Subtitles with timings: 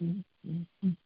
[0.00, 1.05] mhm mhm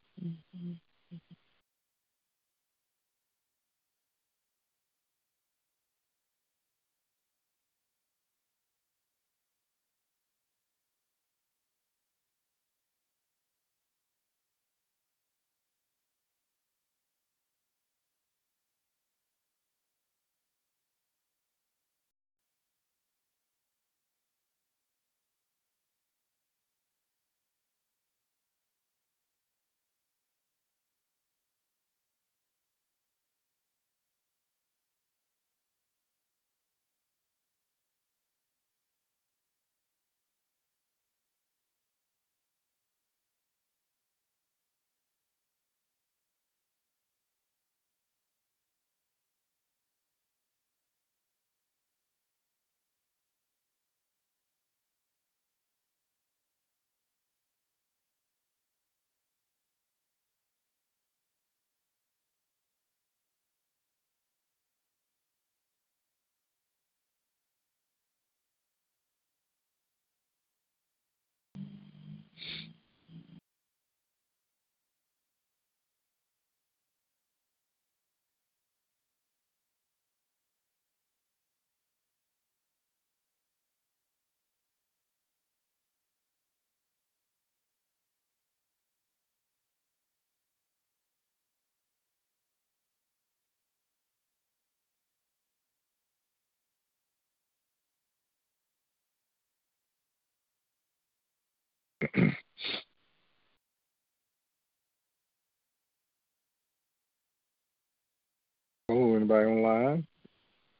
[108.91, 110.07] Oh, anybody online?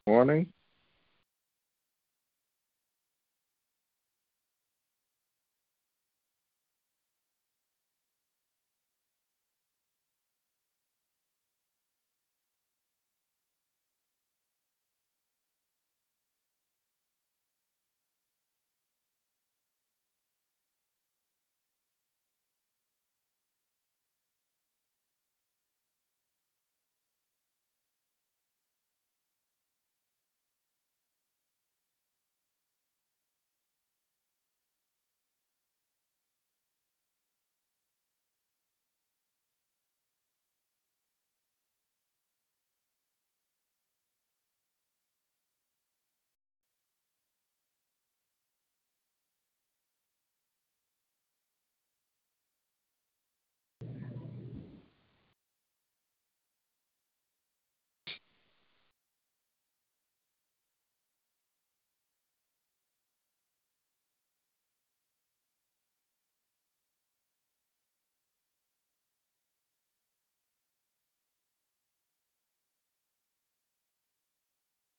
[0.07, 0.53] Morning.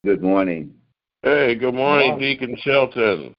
[0.04, 0.74] Good morning.
[1.22, 2.38] Hey, good morning, Good morning.
[2.40, 3.36] Deacon Shelton.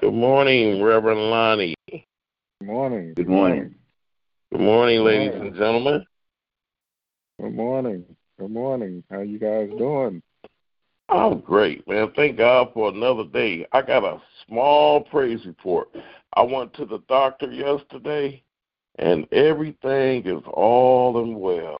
[0.00, 1.74] Good morning, Reverend Lonnie.
[1.90, 2.02] Good
[2.62, 3.12] morning.
[3.12, 3.74] Good morning.
[4.50, 5.48] Good morning, Good ladies morning.
[5.48, 6.06] and gentlemen.
[7.38, 8.04] Good morning.
[8.38, 9.04] Good morning.
[9.10, 10.22] How you guys doing?
[11.10, 12.10] I'm great, man.
[12.16, 13.66] Thank God for another day.
[13.72, 15.90] I got a small praise report.
[16.32, 18.42] I went to the doctor yesterday,
[18.98, 21.76] and everything is all in well.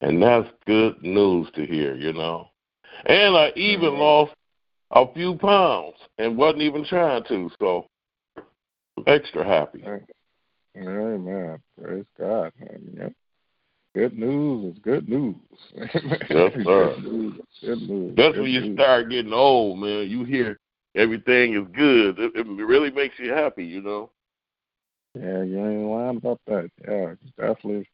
[0.00, 2.48] And that's good news to hear, you know.
[3.06, 4.00] And I even mm-hmm.
[4.00, 4.32] lost
[4.92, 7.86] a few pounds and wasn't even trying to, so
[8.96, 9.84] I'm extra happy.
[10.76, 11.58] Amen.
[11.80, 12.52] Praise God.
[12.96, 13.12] Yep.
[13.94, 15.34] Good news is good news.
[15.74, 16.94] Yes, sir.
[16.94, 17.40] good news.
[17.60, 18.14] Good news.
[18.16, 18.76] That's good when you news.
[18.76, 20.08] start getting old, man.
[20.08, 20.58] You hear
[20.94, 22.18] everything is good.
[22.18, 24.10] It, it really makes you happy, you know.
[25.14, 26.70] Yeah, you ain't lying about that.
[26.86, 27.88] Yeah, definitely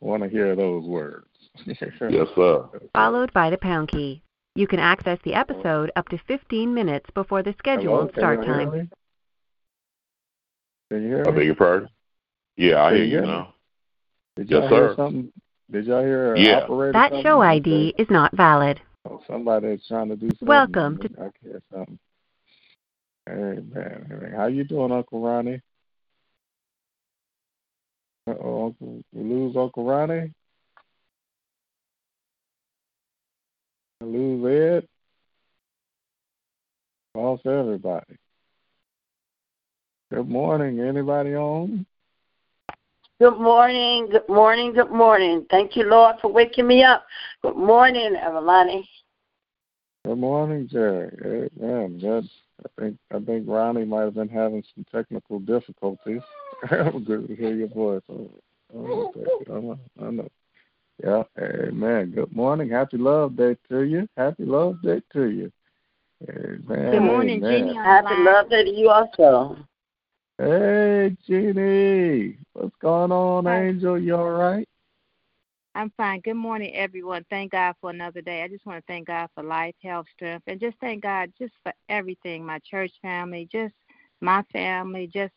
[0.00, 1.26] want to hear those words.
[1.66, 2.68] Yes, sir.
[2.92, 4.22] followed by the pound key.
[4.56, 8.44] You can access the episode up to 15 minutes before the scheduled can start you
[8.44, 8.70] time.
[8.70, 8.88] me?
[10.90, 11.88] Can you hear I beg your pardon.
[12.56, 13.26] Yeah, I Can hear you you hear me?
[13.28, 13.54] now.
[14.36, 14.96] Did Yes, y'all hear sir.
[14.96, 15.32] something?
[15.70, 16.56] Did y'all hear an Yeah.
[16.64, 16.92] operator?
[16.92, 18.80] That something show like ID is not valid.
[19.06, 20.48] Oh, somebody's trying to do something.
[20.48, 21.98] Welcome to- I can hear something.
[23.26, 25.62] Hey man, how you doing, Uncle Ronnie?
[28.26, 30.32] Uh-oh, Uncle, we lose Uncle Ronnie.
[34.04, 34.88] Lose Ed.
[37.14, 38.16] Lost everybody.
[40.12, 40.80] Good morning.
[40.80, 41.86] Anybody on?
[43.20, 45.46] Good morning, good morning, good morning.
[45.48, 47.06] Thank you, Lord, for waking me up.
[47.42, 48.84] Good morning, Evelani.
[50.04, 51.48] Good morning, Jerry.
[51.58, 52.28] Man, good.
[52.64, 56.22] I think I think Ronnie might have been having some technical difficulties.
[56.70, 58.02] I'm good to hear your voice.
[58.10, 58.14] I
[58.74, 60.28] know.
[61.02, 61.26] I know.
[61.38, 61.42] Yeah.
[61.68, 62.10] Amen.
[62.10, 62.70] Good morning.
[62.70, 64.08] Happy Love Day to you.
[64.16, 65.52] Happy Love Day to you.
[66.28, 66.90] Amen.
[66.90, 67.66] Good morning, Amen.
[67.66, 67.74] Jeannie.
[67.74, 69.58] Happy love day to you also.
[70.38, 72.38] Hey, Jeannie.
[72.54, 73.66] What's going on, Hi.
[73.66, 73.98] Angel?
[73.98, 74.66] You all right?
[75.74, 76.20] I'm fine.
[76.20, 77.26] Good morning, everyone.
[77.28, 78.42] Thank God for another day.
[78.42, 81.52] I just want to thank God for life, health, strength, and just thank God just
[81.62, 82.46] for everything.
[82.46, 83.74] My church family, just
[84.20, 85.34] my family, just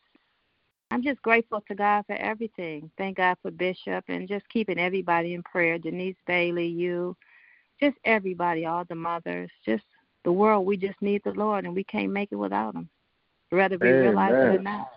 [0.90, 2.90] I'm just grateful to God for everything.
[2.96, 5.78] Thank God for Bishop and just keeping everybody in prayer.
[5.78, 7.14] Denise Bailey, you,
[7.80, 9.84] just everybody, all the mothers, just
[10.24, 10.66] the world.
[10.66, 12.88] We just need the Lord, and we can't make it without Him,
[13.50, 14.64] whether we realize it or Amen.
[14.64, 14.88] not.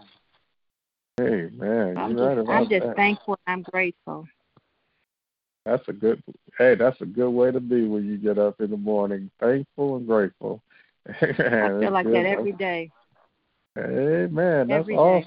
[1.17, 1.97] Hey, man.
[1.97, 2.95] I'm You're right just, about I'm just that.
[2.95, 3.37] thankful.
[3.45, 4.27] I'm grateful.
[5.65, 6.23] That's a good.
[6.57, 9.97] Hey, that's a good way to be when you get up in the morning, thankful
[9.97, 10.63] and grateful.
[11.09, 12.91] I feel like that every day.
[13.77, 14.67] Amen.
[14.67, 15.25] That's every day.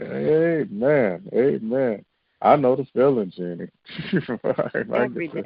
[0.00, 0.12] Awesome.
[0.16, 1.28] Amen.
[1.34, 2.04] Amen.
[2.40, 3.68] I know the feeling, Jenny.
[4.12, 5.44] If I Every get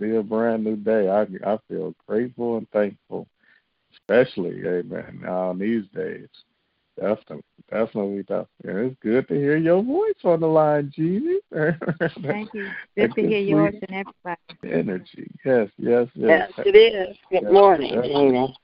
[0.00, 3.26] see a brand new day, I I feel grateful and thankful,
[3.94, 5.20] especially, amen.
[5.22, 6.28] Now on these days,
[6.98, 8.46] definitely, definitely, definitely.
[8.64, 11.40] And it's good to hear your voice on the line, Jeannie.
[12.22, 12.68] Thank you.
[12.96, 14.40] Good to hear good, yours and everybody.
[14.80, 15.30] energy.
[15.44, 16.66] Yes, yes, Yes, yes.
[16.66, 17.16] it is.
[17.30, 18.04] Good Yes, morning, yes.
[18.06, 18.56] Jeannie.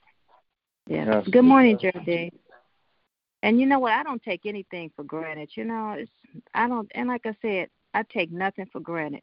[0.89, 1.05] Yeah.
[1.07, 1.93] Yes, Good morning, yes.
[1.93, 2.31] Geraldine.
[3.43, 3.93] And you know what?
[3.93, 5.51] I don't take anything for granted.
[5.55, 6.11] You know, it's
[6.55, 6.91] I don't.
[6.95, 9.23] And like I said, I take nothing for granted.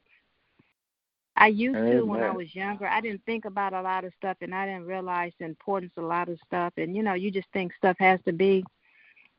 [1.37, 2.85] I used to when I was younger.
[2.85, 6.03] I didn't think about a lot of stuff, and I didn't realize the importance of
[6.03, 6.73] a lot of stuff.
[6.75, 8.65] And you know, you just think stuff has to be.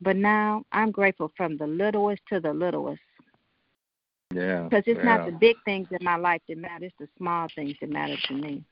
[0.01, 3.03] But now I'm grateful from the littlest to the littlest.
[4.35, 4.63] Yeah.
[4.63, 5.17] Because it's yeah.
[5.17, 6.87] not the big things in my life that matter.
[6.87, 8.65] It's the small things that matter to me.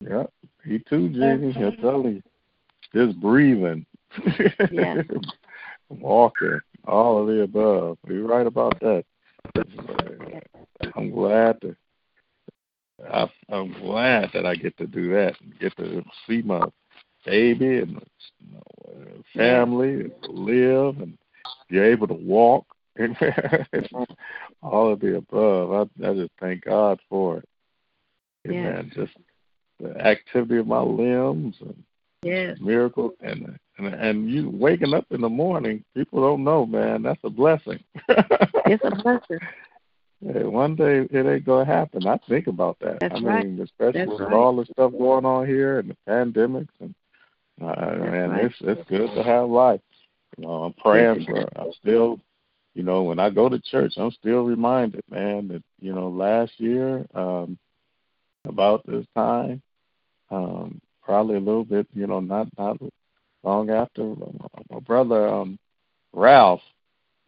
[0.00, 0.30] Yep.
[0.66, 1.54] Me too, Jenny.
[1.56, 2.22] I tell you.
[2.94, 3.86] Just breathing.
[4.70, 5.02] Yeah.
[5.88, 6.60] Walking.
[6.86, 7.98] All of the above.
[8.06, 9.04] You're right about that.
[10.96, 11.76] I'm glad to
[13.10, 16.66] I, I'm glad that I get to do that and get to see my
[17.26, 18.00] baby and
[18.40, 21.18] you know, family and live and
[21.68, 22.66] be able to walk
[22.96, 23.16] and
[24.62, 25.90] all of the above.
[26.02, 27.48] I, I just thank God for it.
[28.44, 28.84] Yes.
[28.94, 29.16] Just
[29.80, 31.82] the activity of my limbs and
[32.22, 32.56] Yes.
[32.58, 37.02] miracle and and and you waking up in the morning, people don't know, man.
[37.02, 37.82] That's a blessing.
[38.66, 39.40] It's a blessing.
[40.26, 42.06] Hey, one day it ain't gonna happen.
[42.06, 42.96] I think about that.
[43.00, 43.44] That's I right.
[43.44, 44.32] mean, especially That's with right.
[44.32, 46.94] all the stuff going on here and the pandemics and
[47.60, 48.44] uh, man, right.
[48.46, 49.80] it's it's good to have life.
[50.38, 51.46] You know, I'm praying for.
[51.56, 52.20] I'm still,
[52.74, 56.52] you know, when I go to church, I'm still reminded, man, that you know, last
[56.58, 57.58] year, um,
[58.46, 59.62] about this time,
[60.30, 62.78] um, probably a little bit, you know, not not
[63.44, 64.02] long after,
[64.70, 65.58] my brother um,
[66.12, 66.62] Ralph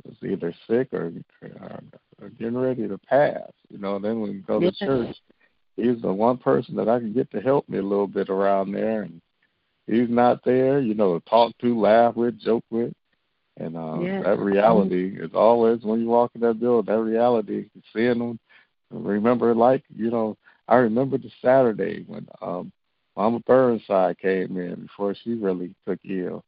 [0.05, 1.81] was either sick or, or,
[2.21, 3.51] or getting ready to pass.
[3.69, 5.15] You know, then when we go to church,
[5.77, 8.73] he's the one person that I can get to help me a little bit around
[8.73, 9.21] there, and
[9.87, 10.81] he's not there.
[10.81, 12.93] You know, to talk to, laugh with, joke with,
[13.59, 14.23] and um, Yes.
[14.25, 16.93] that reality is always when you walk in that building.
[16.95, 18.39] That reality, seeing them,
[18.91, 20.37] remember like you know,
[20.69, 22.73] I remember the Saturday when um
[23.17, 26.45] Mama Burnside came in before she really took ill.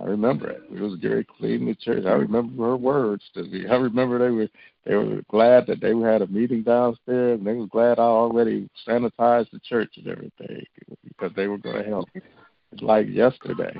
[0.00, 0.62] I remember it.
[0.72, 2.04] It was very clean the church.
[2.06, 3.66] I remember her words to me.
[3.68, 4.48] I remember they were
[4.84, 8.68] they were glad that they had a meeting downstairs, and they were glad I already
[8.86, 10.64] sanitized the church and everything
[11.06, 12.08] because they were going to help.
[12.14, 13.74] It's like yesterday.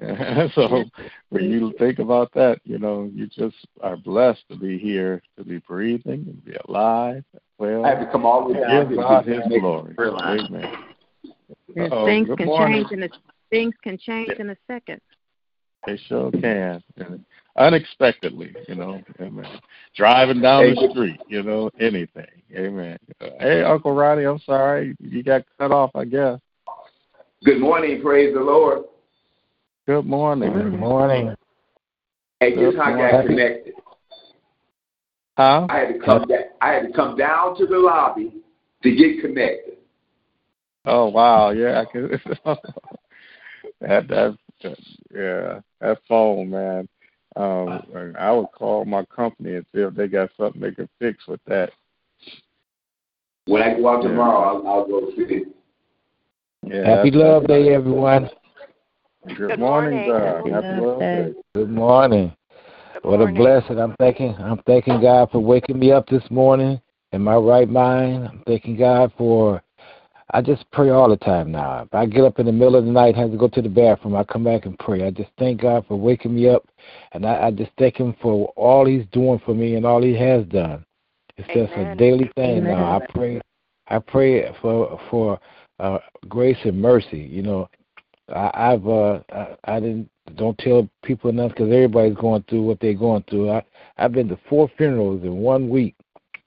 [0.54, 0.84] so
[1.28, 5.44] when you think about that, you know, you just are blessed to be here, to
[5.44, 7.22] be breathing, and be alive.
[7.58, 8.94] Well, I have to come all the way down.
[8.96, 9.94] God His glory.
[9.98, 10.89] Amen.
[11.78, 12.82] Uh-oh, things can morning.
[12.82, 13.08] change in a
[13.50, 15.00] things can change in a second.
[15.86, 16.82] They sure can.
[17.56, 19.02] Unexpectedly, you know.
[19.20, 19.46] Amen.
[19.96, 22.26] Driving down the street, you know, anything.
[22.54, 22.98] Amen.
[23.20, 24.94] Uh, hey, Uncle Ronnie, I'm sorry.
[25.00, 26.38] You got cut off, I guess.
[27.44, 28.00] Good morning.
[28.02, 28.84] Praise the Lord.
[29.86, 30.52] Good morning.
[30.52, 31.34] Good morning.
[32.40, 33.74] Hey, just how I got connected.
[35.36, 35.66] Huh?
[35.70, 38.42] I had to come down, I had to come down to the lobby
[38.82, 39.69] to get connected.
[40.86, 42.20] Oh wow, yeah, I could
[43.80, 44.36] that that
[45.14, 46.88] yeah, that phone, man.
[47.36, 47.82] Um,
[48.18, 51.40] I would call my company and see if they got something they can fix with
[51.46, 51.70] that.
[53.46, 55.48] When I go out tomorrow, I'll, I'll go see it.
[56.66, 58.28] Yeah, Happy Love Day, everyone.
[59.26, 60.06] Good, Good morning, morning.
[60.06, 60.64] God.
[60.64, 61.34] Happy Love Day.
[61.54, 62.32] Good morning.
[62.94, 63.36] Good what morning.
[63.36, 63.78] a blessing.
[63.78, 66.80] I'm thanking I'm thanking God for waking me up this morning
[67.12, 68.28] in my right mind.
[68.28, 69.62] I'm thanking God for
[70.32, 71.82] I just pray all the time now.
[71.82, 73.68] If I get up in the middle of the night, have to go to the
[73.68, 75.04] bathroom, I come back and pray.
[75.04, 76.68] I just thank God for waking me up,
[77.12, 80.14] and I, I just thank Him for all He's doing for me and all He
[80.14, 80.84] has done.
[81.36, 81.66] It's Amen.
[81.66, 82.78] just a daily thing Amen.
[82.78, 82.96] now.
[82.96, 83.40] I pray,
[83.88, 85.40] I pray for for
[85.80, 87.18] uh, grace and mercy.
[87.18, 87.68] You know,
[88.28, 92.78] I, I've uh, I, I didn't don't tell people enough because everybody's going through what
[92.80, 93.50] they're going through.
[93.50, 93.64] I
[93.98, 95.96] I've been to four funerals in one week.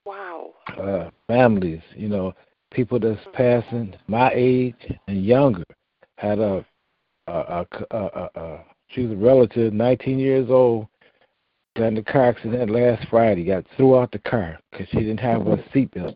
[0.06, 0.54] Wow.
[0.78, 2.34] Uh, families, you know
[2.74, 4.76] people that's passing my age
[5.08, 5.64] and younger
[6.18, 6.66] had a
[7.28, 10.88] a, a, a, a, a she was a relative, 19 years old,
[11.76, 13.46] got in a car accident last Friday.
[13.46, 16.16] Got threw out the car because she didn't have a seatbelt.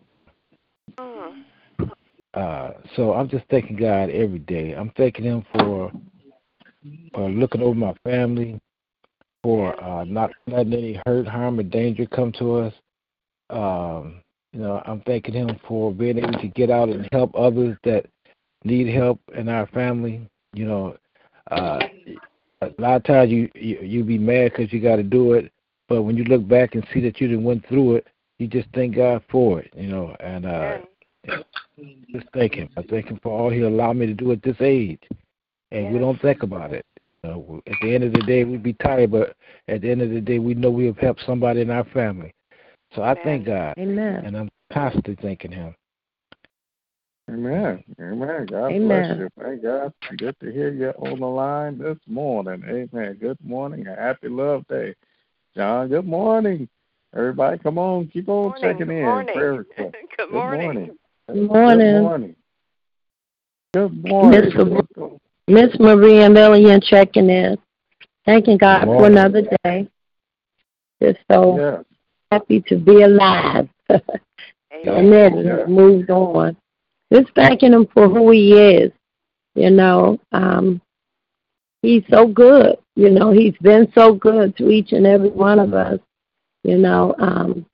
[2.34, 4.74] Uh, so I'm just thanking God every day.
[4.74, 5.92] I'm thanking Him for
[7.14, 8.60] for looking over my family,
[9.42, 12.74] for uh, not letting any hurt, harm, or danger come to us.
[13.50, 14.22] Um,
[14.58, 18.08] you know, I'm thanking him for being able to get out and help others that
[18.64, 20.28] need help in our family.
[20.54, 20.98] You know,
[21.52, 21.80] uh,
[22.62, 25.52] a lot of times you you, you be mad because you got to do it,
[25.88, 28.08] but when you look back and see that you didn't went through it,
[28.40, 29.72] you just thank God for it.
[29.76, 30.80] You know, and uh,
[32.12, 32.70] just thank Him.
[32.78, 35.04] I thank Him for all He allowed me to do at this age,
[35.72, 36.84] and we don't think about it.
[37.24, 39.36] You know, at the end of the day, we be tired, but
[39.68, 42.34] at the end of the day, we know we have helped somebody in our family.
[42.96, 43.76] So I thank God.
[43.78, 44.26] Amen.
[44.26, 45.76] And I'm constantly thanking Him.
[47.30, 47.84] Amen.
[48.00, 48.46] Amen.
[48.46, 48.80] God Amen.
[48.80, 49.30] bless you.
[49.44, 49.94] Thank God.
[50.18, 52.64] Good to hear you on the line this morning.
[52.66, 53.18] Amen.
[53.20, 53.86] Good morning.
[53.88, 54.96] A happy love day.
[55.56, 56.70] John, good morning.
[57.14, 58.08] Everybody, come on.
[58.08, 58.62] Keep on morning.
[58.62, 59.04] checking in.
[59.04, 59.34] Morning.
[59.34, 60.98] Prayer good, good morning.
[61.28, 61.88] Good morning.
[61.88, 62.36] Good morning.
[63.74, 65.20] Good morning.
[65.50, 67.58] Miss Marie and Lillian checking in.
[68.26, 69.90] Thanking God for another day.
[71.02, 71.84] Just so yes
[72.32, 73.70] happy to be alive.
[73.90, 75.66] and then yeah.
[75.66, 76.56] moved on.
[77.12, 78.92] Just thanking him for who he is.
[79.56, 80.82] You know, um,
[81.82, 82.78] he's so good.
[82.96, 86.00] You know, he's been so good to each and every one of us.
[86.64, 87.66] You know, um,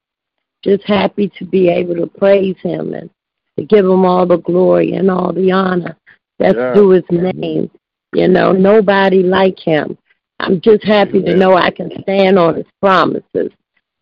[0.63, 3.09] just happy to be able to praise him and
[3.57, 5.97] to give him all the glory and all the honor
[6.39, 6.73] that's yeah.
[6.73, 7.69] due his name.
[8.13, 9.97] You know, nobody like him.
[10.39, 13.51] I'm just happy to know I can stand on his promises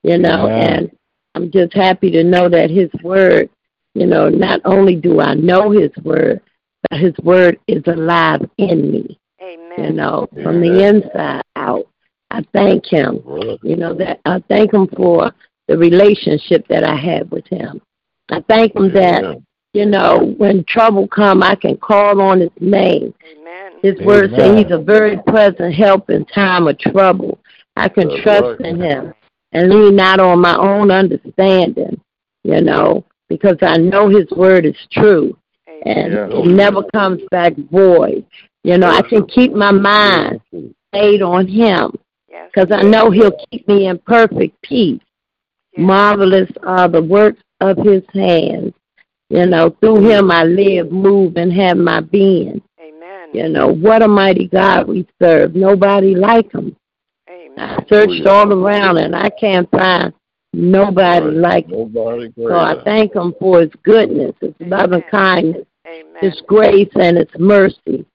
[0.04, 0.74] you know, yeah.
[0.74, 0.92] and
[1.36, 3.50] I'm just happy to know that his word,
[3.94, 6.42] you know, not only do I know his word,
[6.90, 9.20] but his word is alive in me.
[9.42, 9.74] Amen.
[9.78, 11.88] You know, from the inside out.
[12.32, 13.22] I thank him.
[13.62, 15.32] You know, that I thank him for
[15.68, 17.82] the relationship that I have with him.
[18.30, 19.42] I thank him that,
[19.74, 23.14] you know, when trouble come I can call on his name.
[23.30, 23.74] Amen.
[23.82, 27.38] His word says he's a very present help in time of trouble.
[27.76, 28.62] I can That's trust right.
[28.62, 29.14] in him
[29.52, 32.00] and lean not on my own understanding,
[32.44, 35.38] you know, because I know His word is true
[35.86, 36.28] and yeah.
[36.28, 38.26] it never comes back void.
[38.64, 40.42] You know, I can keep my mind
[40.94, 41.92] stayed on Him
[42.54, 45.02] because I know He'll keep me in perfect peace.
[45.78, 48.74] Marvelous are the works of His hands.
[49.30, 52.62] You know, through Him I live, move, and have my being.
[52.80, 53.30] Amen.
[53.34, 55.56] You know, what a mighty God we serve.
[55.56, 56.76] Nobody like Him.
[57.62, 60.14] I searched all around and I can't find
[60.54, 66.16] nobody like nobody So I thank him for his goodness, his loving kindness, Amen.
[66.22, 68.06] His grace and His mercy.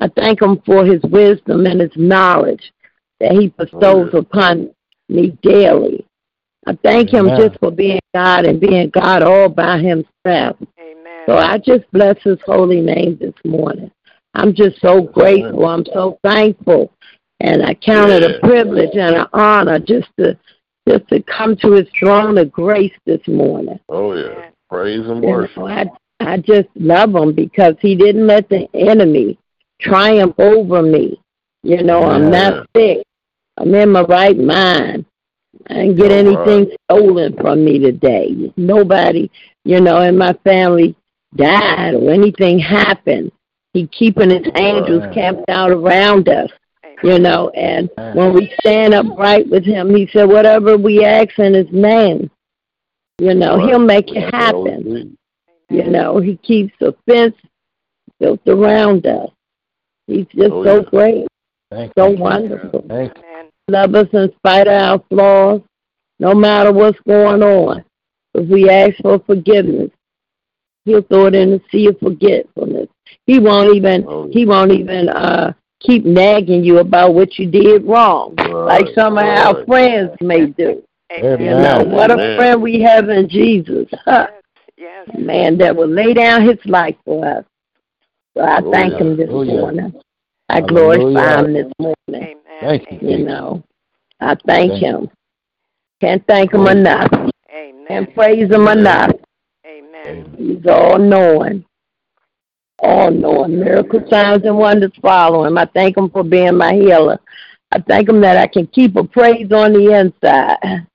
[0.00, 2.72] I thank Him for His wisdom and His knowledge
[3.20, 4.70] that He bestows oh, upon
[5.08, 6.06] me daily.
[6.66, 7.30] I thank Amen.
[7.30, 10.56] Him just for being God and being God all by Himself.
[10.78, 11.24] Amen.
[11.26, 13.90] So I just bless His holy name this morning.
[14.34, 15.66] I'm just so grateful.
[15.66, 16.92] I'm so thankful,
[17.40, 20.38] and I count it a privilege and an honor just to
[20.88, 23.78] just to come to His throne of grace this morning.
[23.88, 25.56] Oh yeah, praise and worship.
[25.56, 25.86] You know, I
[26.20, 29.38] I just love Him because He didn't let the enemy
[29.80, 31.20] triumph over me.
[31.62, 32.08] You know, yeah.
[32.08, 33.02] I'm not sick.
[33.58, 35.04] I'm in my right mind.
[35.68, 38.52] I didn't get anything stolen from me today.
[38.56, 39.30] Nobody,
[39.64, 40.94] you know, in my family
[41.34, 43.32] died or anything happened.
[43.74, 46.50] He keeping his angels camped out around us,
[47.02, 47.50] you know.
[47.50, 52.30] And when we stand upright with him, he said, whatever we ask in his name,
[53.18, 55.16] you know, he'll make it happen.
[55.70, 57.34] You know, he keeps a fence
[58.18, 59.30] built around us.
[60.06, 61.26] He's just oh, so great,
[61.98, 62.86] so wonderful.
[63.70, 65.60] Love us in spite of our flaws,
[66.18, 67.84] no matter what's going on.
[68.32, 69.90] If we ask for forgiveness,
[70.86, 72.88] he'll throw it in the sea of forgetfulness.
[73.26, 74.28] He won't even oh.
[74.32, 79.14] he won't even uh keep nagging you about what you did wrong, right, like some
[79.14, 79.38] right.
[79.38, 80.82] of our friends may do.
[81.12, 81.40] Amen.
[81.40, 83.88] You know, what a friend we have in Jesus.
[84.04, 84.28] Huh?
[84.76, 85.08] Yes.
[85.18, 87.44] Man that will lay down his life for us.
[88.36, 89.92] So I thank him this morning.
[89.94, 90.00] Yeah.
[90.48, 91.96] I glorify him this morning.
[92.08, 92.36] Amen.
[92.60, 93.08] Thank you.
[93.08, 93.64] You know,
[94.20, 95.10] I thank, thank him.
[96.00, 97.10] Can't thank him enough.
[97.12, 97.86] Amen.
[97.88, 99.12] Can't praise him enough.
[99.66, 100.34] Amen.
[100.38, 101.64] He's all knowing.
[102.82, 103.60] Oh, All knowing.
[103.60, 105.58] Miracle signs and wonders follow him.
[105.58, 107.18] I thank him for being my healer.
[107.72, 110.56] I thank him that I can keep a praise on the inside.
[110.64, 110.86] Amen.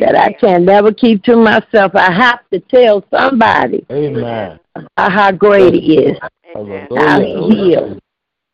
[0.00, 1.92] That I can never keep to myself.
[1.94, 4.60] I have to tell somebody Amen.
[4.96, 6.18] how great he is.
[6.54, 6.88] Amen.
[6.96, 7.98] How he heals.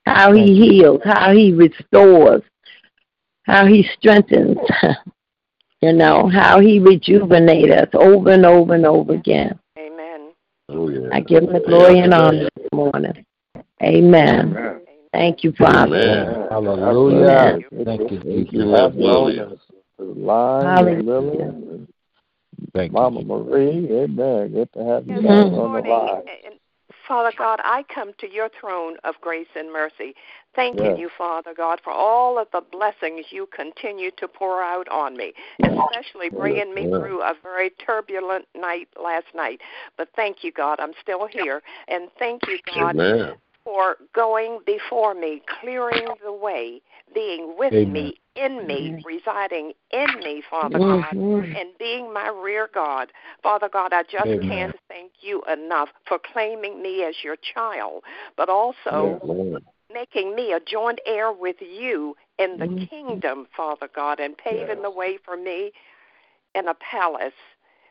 [0.07, 1.01] How he heals.
[1.05, 2.43] How he restores.
[3.45, 4.59] How he strengthens.
[5.81, 9.59] you know, how he rejuvenates us over and over and over again.
[10.71, 11.09] Oh, yeah.
[11.13, 13.25] I give him the glory and honor this morning.
[13.83, 14.57] Amen.
[14.57, 14.81] Amen.
[15.13, 15.97] Thank you, Father.
[15.97, 16.49] Amen.
[16.51, 17.59] Hallelujah.
[17.85, 18.21] Thank you.
[18.21, 18.71] Thank you.
[18.71, 19.57] Hallelujah.
[19.99, 21.55] Hallelujah.
[22.75, 24.53] Thank you, Mama Marie, amen.
[24.53, 26.23] Good to have you on the line.
[27.07, 30.15] Father God, I come to your throne of grace and mercy,
[30.59, 30.99] thanking yes.
[30.99, 35.33] you, Father God, for all of the blessings you continue to pour out on me,
[35.63, 39.61] especially bringing me through a very turbulent night last night.
[39.97, 41.63] But thank you, God, I'm still here.
[41.87, 43.35] And thank you, God, Amen.
[43.63, 46.83] for going before me, clearing the way,
[47.15, 47.93] being with Amen.
[47.93, 53.13] me in me, residing in me, Father God, and being my rear guard.
[53.45, 54.49] Father God, I just Amen.
[54.49, 58.03] can't thank you enough for claiming me as your child,
[58.37, 59.21] but also
[59.93, 62.85] making me a joint heir with you in the mm-hmm.
[62.85, 65.73] kingdom, Father God, and paving the way for me
[66.55, 67.33] in a palace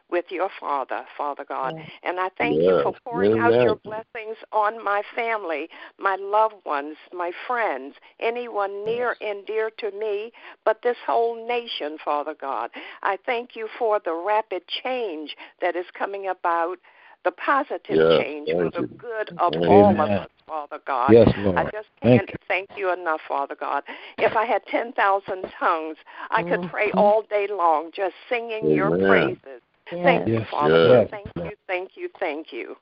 [0.09, 1.75] with your Father, Father God.
[2.03, 5.67] And I thank you for pouring out your blessings on my family,
[5.99, 10.31] my loved ones, my friends, anyone near and dear to me,
[10.63, 12.69] but this whole nation, Father God.
[13.03, 16.77] I thank you for the rapid change that is coming about
[17.23, 18.87] the positive yes, change for the you.
[18.97, 19.69] good of Amen.
[19.69, 21.11] all of us, Father God.
[21.11, 21.57] Yes, Lord.
[21.57, 23.83] I just can't thank, thank you enough, Father God.
[24.17, 25.97] If I had 10,000 tongues,
[26.31, 26.69] I could mm-hmm.
[26.69, 28.75] pray all day long just singing Amen.
[28.75, 29.61] your praises.
[29.89, 30.87] Thank you, Father.
[30.87, 31.07] Yes.
[31.11, 32.75] Thank you, thank you, thank you.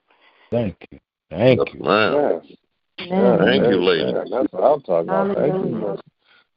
[0.52, 1.00] Thank you.
[1.30, 1.82] Thank you.
[1.84, 2.58] Yes.
[2.98, 3.40] Yes.
[3.44, 4.14] Thank you, lady.
[4.14, 5.36] That's what I'm talking about.
[5.36, 5.98] Thank you.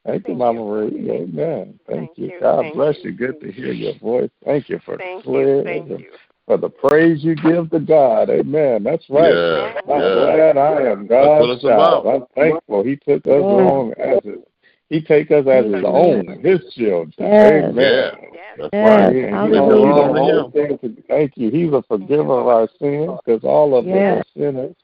[0.05, 1.11] Thank, thank you, Mama Marie.
[1.11, 1.81] Amen.
[1.87, 2.33] Thank, thank you.
[2.41, 3.13] God thank bless you.
[3.13, 4.31] Good to hear your voice.
[4.45, 5.65] Thank you for thank clear you.
[5.65, 6.11] Thank you.
[6.49, 8.31] For the praise you give to God.
[8.31, 8.83] Amen.
[8.83, 9.33] That's right.
[9.33, 10.55] Yeah, I'm yeah.
[10.55, 12.07] glad I am God's child.
[12.07, 14.39] I'm thankful He took us on as His
[14.89, 17.13] he take us as his own, his children.
[17.19, 17.65] Yes.
[17.65, 17.77] Amen.
[17.77, 18.11] Yeah.
[18.57, 19.15] That's right.
[19.15, 20.95] Yes.
[21.09, 21.51] thank you.
[21.51, 24.21] He's a forgiver of our sins because all of yes.
[24.21, 24.77] us are sinners,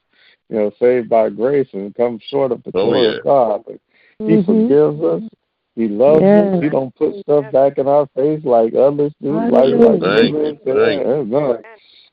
[0.49, 3.17] you know, saved by grace and come short of the oh, glory yeah.
[3.17, 3.63] of God.
[3.65, 3.79] But
[4.21, 4.29] mm-hmm.
[4.29, 5.29] He forgives us.
[5.75, 6.61] He loves us.
[6.61, 9.33] He don't put stuff back in our face like others do.
[9.33, 10.59] Like, like thank you.
[10.63, 11.65] Thank.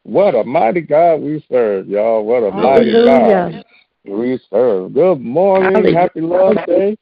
[0.04, 2.24] What a mighty God we serve, y'all.
[2.24, 3.62] What a mighty God
[4.04, 4.94] we serve.
[4.94, 5.74] Good morning.
[5.74, 5.96] Hallelujah.
[5.96, 6.96] Happy Love Day.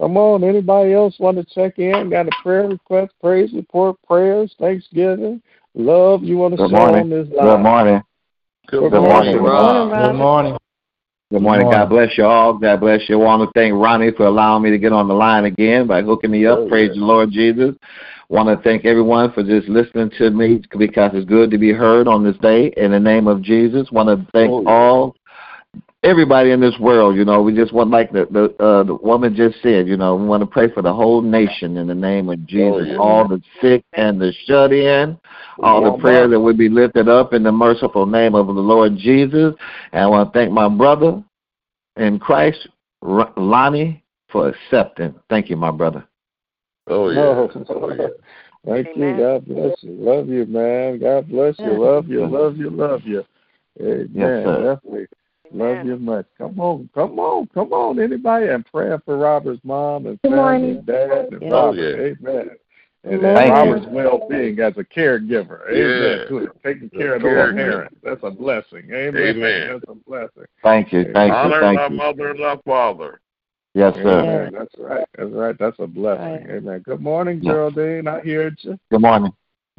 [0.00, 2.08] Come on, anybody else want to check in?
[2.08, 5.42] Got a prayer request, praise report, prayers, Thanksgiving,
[5.74, 7.00] love you want to Good share morning.
[7.02, 7.46] on this line?
[7.46, 8.02] Good morning.
[8.66, 9.90] Good, Good morning, morning, Rob.
[9.90, 10.56] Good morning.
[11.30, 11.70] Good morning.
[11.70, 12.54] God bless you all.
[12.54, 13.14] God bless you.
[13.14, 16.02] I want to thank Ronnie for allowing me to get on the line again by
[16.02, 16.58] hooking me up.
[16.58, 16.98] Oh, Praise yeah.
[16.98, 17.76] the Lord Jesus.
[18.28, 22.08] Want to thank everyone for just listening to me because it's good to be heard
[22.08, 22.72] on this day.
[22.76, 25.16] In the name of Jesus, want to thank oh, all
[26.02, 27.16] everybody in this world.
[27.16, 30.16] You know, we just want, like the the, uh, the woman just said, you know,
[30.16, 32.72] we want to pray for the whole nation in the name of Jesus.
[32.72, 32.96] Oh, yeah.
[32.96, 35.18] All the sick and the shut in,
[35.62, 38.96] all the prayers that will be lifted up in the merciful name of the Lord
[38.96, 39.54] Jesus.
[39.92, 41.22] And I want to thank my brother
[41.96, 42.68] in Christ,
[43.02, 45.14] Lonnie, for accepting.
[45.28, 46.06] Thank you, my brother.
[46.86, 47.46] Oh yeah.
[47.68, 48.06] Oh, yeah.
[48.66, 49.16] Thank Amen.
[49.16, 49.22] you.
[49.22, 49.92] God bless you.
[49.92, 50.98] Love you, man.
[50.98, 51.82] God bless you.
[51.82, 52.26] Love you.
[52.26, 52.70] Love you.
[52.70, 53.24] Love you.
[53.80, 54.10] Amen.
[54.14, 55.06] Yes, Definitely.
[55.52, 56.26] Love you much.
[56.38, 57.98] Come on, come on, come on.
[57.98, 61.48] Anybody and praying for Robert's mom and family and dad and yeah.
[61.48, 61.78] Robert.
[61.78, 62.36] Oh, yeah.
[62.36, 62.50] Amen.
[63.02, 65.68] And Thank Robert's well being as a caregiver.
[65.70, 66.26] Amen.
[66.30, 66.46] Yeah.
[66.62, 67.96] Taking care of those parents.
[68.02, 68.90] That's a blessing.
[68.92, 69.16] Amen.
[69.16, 69.68] Amen.
[69.72, 70.44] That's a blessing.
[70.62, 71.10] Thank you.
[71.14, 71.60] Thank Honor you.
[71.62, 71.96] Thank our you.
[71.96, 73.20] mother and our father.
[73.72, 74.20] Yes, sir.
[74.20, 74.52] Amen.
[74.56, 75.06] That's right.
[75.16, 75.56] That's right.
[75.58, 76.46] That's a blessing.
[76.46, 76.56] Right.
[76.56, 76.80] Amen.
[76.80, 78.06] Good morning, Geraldine.
[78.06, 78.78] I hear you.
[78.90, 79.32] Good morning.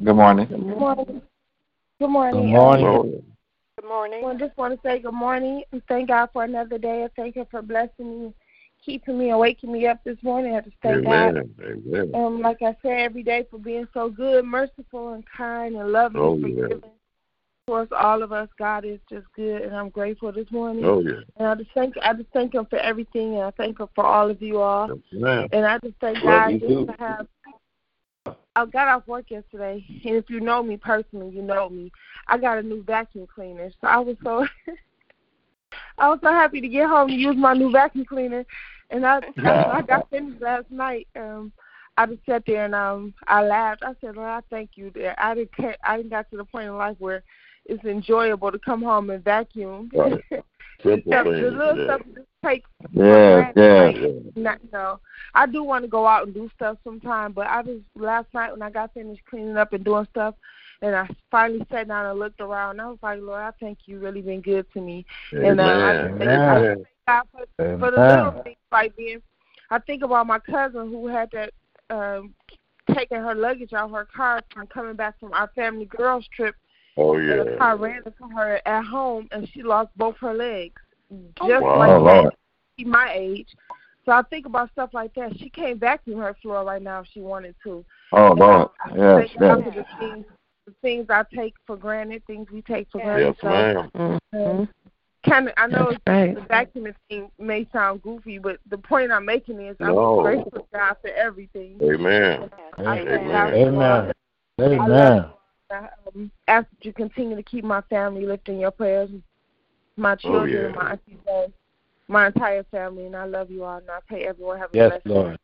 [0.03, 0.47] Good morning.
[0.47, 1.21] Good morning.
[1.99, 2.33] Good morning.
[2.33, 2.43] Good morning.
[2.43, 3.23] Good morning.
[4.25, 7.03] I just want to say good morning and thank God for another day.
[7.03, 8.33] and thank Him for blessing me,
[8.83, 10.55] keeping me and waking me up this morning.
[10.55, 11.33] I just thank Amen.
[11.35, 11.65] God.
[11.65, 12.11] Amen.
[12.13, 16.21] Um, like I said, every day for being so good, merciful, and kind and loving
[16.21, 16.79] oh, and forgiving.
[16.83, 16.89] Yeah.
[17.67, 20.83] Towards all of us, God is just good, and I'm grateful this morning.
[20.83, 21.21] Oh yeah.
[21.37, 24.05] And I just thank I just thank Him for everything, and I thank Him for
[24.05, 24.99] all of you all.
[25.11, 27.27] Yes, and I just thank Love God just to have
[28.55, 31.91] I got off work yesterday, and if you know me personally, you know me.
[32.27, 34.45] I got a new vacuum cleaner, so I was so
[35.97, 38.45] I was so happy to get home to use my new vacuum cleaner.
[38.89, 41.53] And I I got finished last night, um,
[41.97, 43.83] I just sat there and um I laughed.
[43.83, 46.45] I said, "Lord, I thank you." There, I didn't care, I didn't got to the
[46.45, 47.23] point in life where
[47.65, 49.91] it's enjoyable to come home and vacuum.
[49.93, 50.21] Right.
[50.83, 51.83] Simple the, little yeah.
[51.85, 52.01] stuff
[52.43, 53.83] takes Yeah, yeah.
[53.83, 54.99] like, not, no.
[55.33, 58.51] I do want to go out and do stuff sometime, but I just last night
[58.51, 60.35] when I got finished cleaning up and doing stuff,
[60.81, 62.71] and I finally sat down and looked around.
[62.71, 65.05] And I was like, Lord, I think you really been good to me.
[65.33, 65.59] Amen.
[65.59, 69.21] And uh, I just thank I thank God for, for the little things like being.
[69.69, 71.53] I think about my cousin who had that
[71.89, 72.33] um
[72.93, 76.55] taking her luggage out of her car from coming back from our family girls trip.
[76.97, 77.57] Oh And the yeah.
[77.57, 80.81] car ran into her at home, and she lost both her legs,
[81.37, 81.77] just wow.
[81.77, 82.33] like Oh, that.
[82.77, 83.49] She my age.
[84.05, 85.37] So I think about stuff like that.
[85.37, 87.85] She can't vacuum her floor right now if she wanted to.
[88.13, 88.69] Oh, Lord.
[88.83, 89.63] I Yes, yes.
[89.63, 90.25] for the things,
[90.65, 93.91] the things I take for granted, things we take for Yes, granted.
[93.93, 94.19] ma'am.
[94.33, 94.67] So,
[95.23, 96.33] kind of, I know right.
[96.33, 100.21] the vacuuming thing may sound goofy, but the point I'm making is I'm No.
[100.23, 101.77] grateful to God for everything.
[101.81, 102.49] Amen.
[102.79, 103.27] Amen.
[103.27, 104.13] God Amen.
[104.59, 105.25] I Amen.
[105.71, 109.09] I um, ask that you continue to keep my family lifting your prayers,
[110.01, 110.65] my children, yeah.
[110.65, 111.53] and my auntie Jane,
[112.07, 114.89] my entire family, and I love you all, and I pray everyone have a Yes,
[114.89, 115.31] blessed Lord.
[115.33, 115.37] day.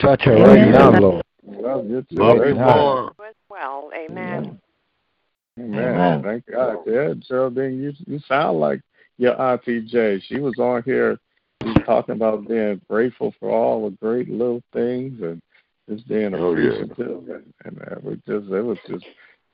[0.00, 0.46] Touch her Amen.
[0.48, 1.24] right now, Lord.
[1.46, 2.16] Love you too.
[2.16, 3.12] Love you more.
[3.26, 3.90] As well.
[3.94, 4.58] Amen.
[5.58, 5.78] Amen.
[5.78, 6.22] Amen.
[6.22, 6.78] Thank God.
[6.86, 8.80] Yeah, Geraldine, you you sound like
[9.16, 10.20] your auntie Jay.
[10.26, 11.18] She was on here.
[11.62, 15.40] She was talking about being grateful for all the great little things and
[15.88, 16.72] just being Oh, yeah.
[16.72, 17.28] appreciative.
[17.28, 19.06] And, and uh, we just it was just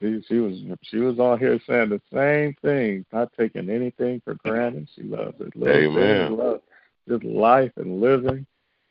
[0.02, 4.34] she, she was she was on here saying the same thing, not taking anything for
[4.34, 4.88] granted.
[4.94, 5.52] She loves it.
[5.62, 6.36] Amen.
[6.36, 6.60] love
[7.08, 8.44] just life and living.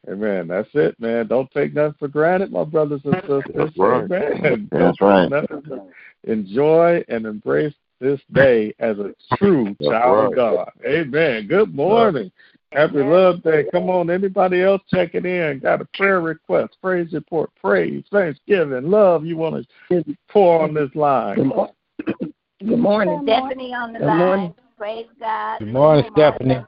[0.09, 0.47] Amen.
[0.47, 1.27] That's it, man.
[1.27, 3.43] Don't take nothing for granted, my brothers and sisters.
[3.53, 4.03] That's right.
[4.11, 4.69] Amen.
[4.71, 5.23] That's right.
[5.23, 5.91] take nothing for
[6.23, 10.25] enjoy and embrace this day as a true child right.
[10.25, 10.71] of God.
[10.85, 11.47] Amen.
[11.47, 12.31] Good morning.
[12.73, 13.65] Happy Love Day.
[13.71, 15.59] Come on, anybody else checking in?
[15.59, 20.89] Got a prayer request, praise report, praise, thanksgiving, love you want to pour on this
[20.95, 21.35] line.
[21.35, 23.21] Good morning.
[23.23, 24.17] Stephanie on the Good line.
[24.17, 24.53] morning.
[24.77, 25.59] Praise God.
[25.59, 26.65] Good morning, Stephanie.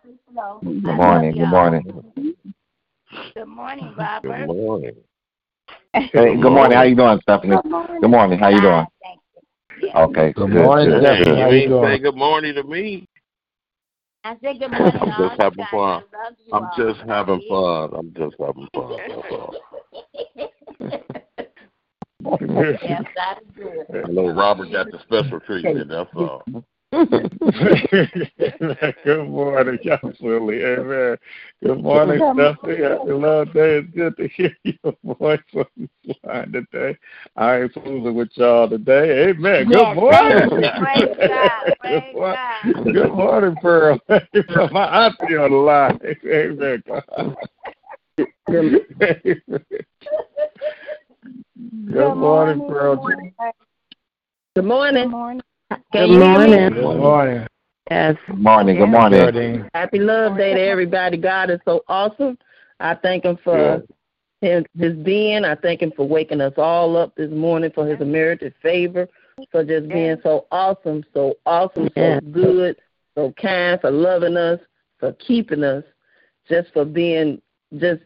[0.62, 1.34] Good morning.
[1.34, 2.04] Good morning.
[3.34, 4.48] Good morning, Robert.
[4.48, 4.96] Good morning.
[5.93, 6.78] Hey, good morning.
[6.78, 7.56] How you doing, Stephanie?
[7.62, 8.02] Good morning.
[8.02, 8.39] Good morning.
[8.39, 8.86] How you doing?
[9.02, 9.22] Thank you.
[9.22, 9.22] Yeah.
[9.96, 10.34] Okay.
[10.34, 11.26] Good good, morning, good, Stephanie.
[11.26, 11.39] good.
[11.39, 13.08] How You you ain't say good morning to me.
[14.24, 15.02] I said good morning.
[15.02, 15.80] I'm just having fun.
[15.82, 16.72] I love you I'm all.
[16.78, 17.89] just having fun.
[17.93, 19.00] I'm just having fun.
[19.10, 19.56] That's all.
[22.84, 24.06] yes, that is good.
[24.06, 25.89] I know Robert got the special treatment.
[25.89, 26.43] That's all.
[29.03, 30.63] Good morning, absolutely.
[30.63, 31.17] Amen.
[31.63, 32.84] Good morning, Stephanie.
[32.84, 33.77] Happy Love Day.
[33.77, 36.95] It's good to hear your voice on this line today.
[37.36, 39.29] I ain't fooling with y'all today.
[39.29, 39.65] Amen.
[39.69, 40.49] Good Yes, morning.
[40.77, 41.73] praise God.
[41.79, 42.38] Praise Good morning.
[42.38, 42.93] God.
[42.93, 43.99] Good morning, Pearl.
[44.71, 45.99] My auntie on the line.
[46.29, 46.84] Amen.
[51.91, 52.95] Good morning, Pearl.
[54.56, 55.01] Good morning.
[55.01, 55.41] Good morning.
[55.69, 56.47] Can Good you hear me?
[56.47, 56.73] morning.
[56.73, 57.47] Good morning.
[57.89, 58.15] Yes.
[58.28, 58.78] Good morning.
[58.78, 59.69] Good morning.
[59.73, 61.17] Happy Love Day to everybody.
[61.17, 62.38] God is so awesome.
[62.80, 63.84] I thank Him for
[64.41, 65.45] his, his being.
[65.45, 69.08] I thank Him for waking us all up this morning, for His unmerited favor,
[69.52, 72.23] for just being so awesome, so awesome, so Yes.
[72.32, 72.78] good,
[73.15, 74.60] so kind, for loving us.
[74.99, 75.84] for keeping us,
[76.47, 77.41] just for being
[77.78, 78.02] just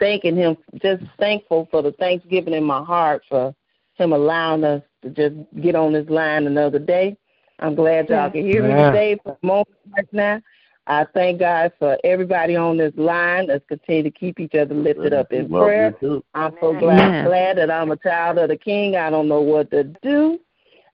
[0.00, 3.54] thanking him, just thankful for the Thanksgiving in my heart for
[3.94, 7.16] him allowing us to just get on this line another day.
[7.60, 10.40] I'm glad y'all can hear me today for a moment right now.
[10.86, 13.46] I thank God for everybody on this line.
[13.46, 15.94] Let's continue to keep each other lifted up in prayer.
[16.34, 18.96] I'm so glad, glad that I'm a child of the King.
[18.96, 20.40] I don't know what to do.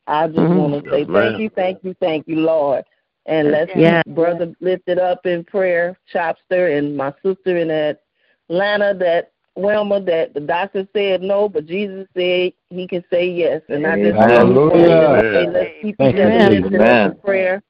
[0.07, 0.57] I just mm-hmm.
[0.57, 2.85] want to say thank you, thank you, thank you, Lord.
[3.27, 4.03] And let's yeah.
[4.03, 10.35] keep brother lifted up in prayer, Chopster, and my sister in Atlanta that Wilma that
[10.35, 13.63] the doctor said no, but Jesus said he can say yes.
[13.69, 15.21] And I just Hallelujah.
[15.33, 17.63] Say, let's keep each other lifted up in prayer.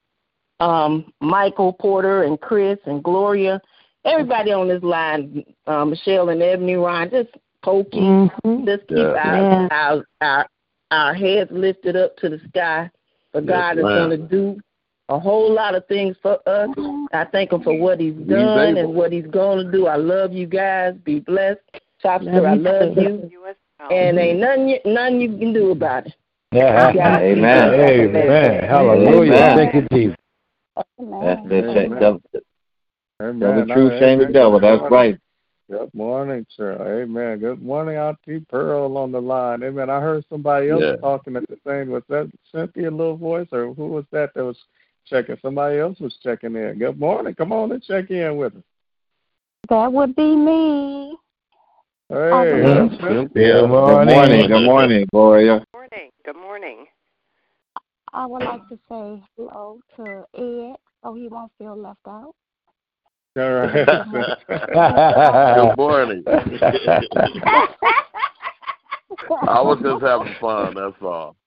[0.59, 3.59] Um, Michael Porter and Chris and Gloria,
[4.05, 7.29] everybody on this line, uh, Michelle and Ebony Ryan, just
[7.63, 8.65] Pokey, mm-hmm.
[8.65, 9.67] just keep yeah.
[9.71, 10.47] our, our our
[10.91, 12.89] our heads lifted up to the sky.
[13.31, 14.59] For God yes, is going to do
[15.09, 16.69] a whole lot of things for us.
[17.13, 19.87] I thank him for what he's done and what he's going to do.
[19.87, 20.95] I love you guys.
[21.03, 21.59] Be blessed.
[22.03, 23.29] Chopster, I love you.
[23.91, 26.13] And ain't nothing you, nothing you can do about it.
[26.51, 27.73] Yeah, amen.
[27.73, 28.63] Amen.
[28.63, 29.53] Hallelujah.
[29.55, 30.17] Thank you, Jesus.
[30.75, 32.19] That's the
[33.21, 33.67] Amen.
[33.67, 34.59] the true shame the devil.
[34.59, 35.17] That's right.
[35.69, 37.03] Good morning, sir.
[37.03, 37.39] Amen.
[37.39, 39.63] Good morning, Auntie Pearl on the line.
[39.63, 39.89] Amen.
[39.89, 40.95] I heard somebody else yeah.
[40.97, 41.89] talking at the same.
[41.89, 44.57] Was that Cynthia little voice or who was that that was
[45.07, 45.37] checking.
[45.41, 46.79] Somebody else was checking in.
[46.79, 47.35] Good morning.
[47.35, 48.63] Come on and check in with us.
[49.69, 51.17] That would be me.
[52.09, 54.47] Hey, good, good morning.
[54.49, 55.59] Good morning, Gloria.
[55.59, 56.09] Good morning.
[56.25, 56.85] Good morning.
[58.13, 62.35] I would like to say hello to Ed so he won't feel left out.
[63.37, 63.85] All right.
[65.55, 66.23] good morning.
[69.47, 71.37] I was just having fun, that's all.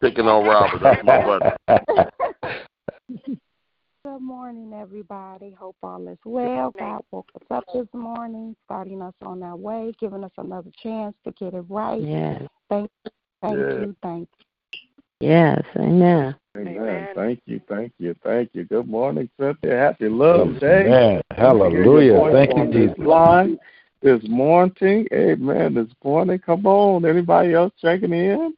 [0.00, 1.46] Picking on Robert, that's my buddy.
[3.08, 5.52] Good morning, everybody.
[5.58, 6.72] Hope all is well.
[6.78, 11.14] God woke us up this morning, starting us on our way, giving us another chance
[11.24, 12.00] to get it right.
[12.00, 12.42] Yes.
[12.68, 13.10] Thank you.
[13.42, 13.72] Thank yes.
[13.80, 13.96] you.
[14.02, 15.28] Thank you.
[15.28, 16.34] Yes, amen.
[16.56, 16.76] Amen.
[16.76, 17.08] amen.
[17.14, 18.64] Thank you, thank you, thank you.
[18.64, 19.76] Good morning, Cynthia.
[19.76, 20.86] Happy Love Day.
[20.86, 21.22] Amen.
[21.36, 22.30] Hallelujah.
[22.32, 22.98] Thank you, Jesus.
[22.98, 23.58] Line
[24.02, 25.06] this morning.
[25.12, 25.74] Amen.
[25.74, 26.38] This morning.
[26.38, 27.04] Come on.
[27.04, 28.54] Anybody else checking in?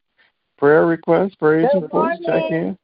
[0.57, 2.77] Prayer requests, praise reports, check in.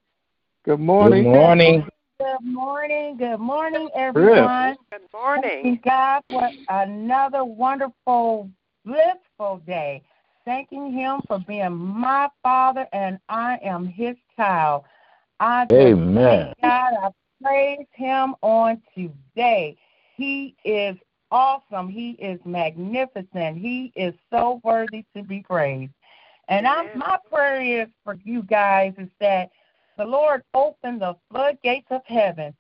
[0.65, 1.25] Good morning.
[1.25, 1.87] Good morning.
[2.19, 3.17] Good morning.
[3.17, 4.75] Good morning, everyone.
[4.91, 5.61] Good morning.
[5.61, 8.49] Thank God for another wonderful,
[8.83, 10.01] blissful day.
[10.43, 14.85] Thanking Him for being my Father and I am His child.
[15.39, 16.55] I Amen.
[16.55, 16.93] thank God.
[16.99, 17.09] I
[17.43, 19.77] praise Him on today.
[20.17, 20.95] He is
[21.29, 21.89] awesome.
[21.89, 23.59] He is magnificent.
[23.59, 25.93] He is so worthy to be praised.
[26.47, 29.51] And I'm, my prayer is for you guys is that
[29.97, 32.53] the Lord open the floodgates of heaven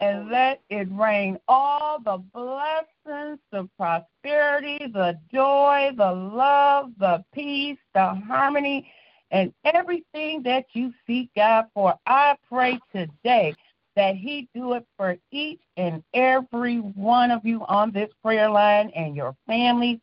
[0.00, 7.78] and let it rain all the blessings, the prosperity, the joy, the love, the peace,
[7.94, 8.90] the harmony,
[9.30, 11.94] and everything that you seek God for.
[12.06, 13.54] I pray today
[13.96, 18.90] that He do it for each and every one of you on this prayer line
[18.94, 20.00] and your family.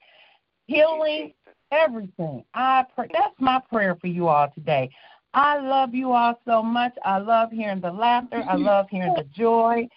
[0.67, 1.33] Healing,
[1.71, 2.43] everything.
[2.53, 3.07] I pray.
[3.13, 4.89] That's my prayer for you all today.
[5.35, 6.93] I love you all so much.
[7.03, 8.41] I love hearing the laughter.
[8.47, 9.87] I love hearing the joy.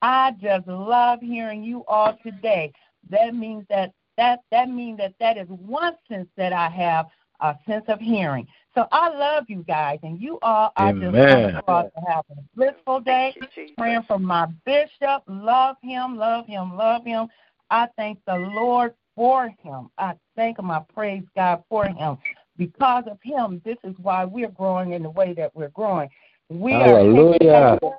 [0.00, 2.72] I just love hearing you all today.
[3.10, 7.06] That means that that that means that that is one sense that I have
[7.40, 8.48] a sense of hearing.
[8.74, 11.52] So I love you guys, and you all are Amen.
[11.52, 13.34] just going to have a blissful day.
[13.76, 15.24] Praying for my bishop.
[15.26, 17.28] Love him, love him, love him.
[17.70, 19.90] I thank the Lord for him.
[19.98, 20.70] I thank him.
[20.70, 22.16] I praise God for him
[22.56, 26.08] because of him, this is why we're growing in the way that we're growing.
[26.48, 27.78] We Hallelujah.
[27.82, 27.96] are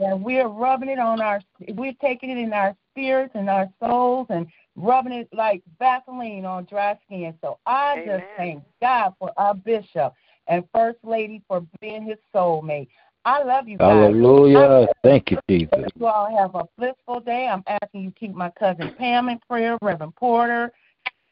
[0.00, 1.40] and we're rubbing it on our
[1.74, 6.64] we're taking it in our spirits and our souls and rubbing it like Vaseline on
[6.64, 7.34] dry skin.
[7.42, 8.06] So I Amen.
[8.06, 10.14] just thank God for our bishop
[10.46, 12.88] and first lady for being his soulmate.
[13.26, 13.88] I love you guys.
[13.88, 14.88] Hallelujah.
[15.04, 15.84] Thank you, Jesus.
[15.98, 17.46] You all have a blissful day.
[17.46, 20.72] I'm asking you to keep my cousin Pam in prayer, Reverend Porter,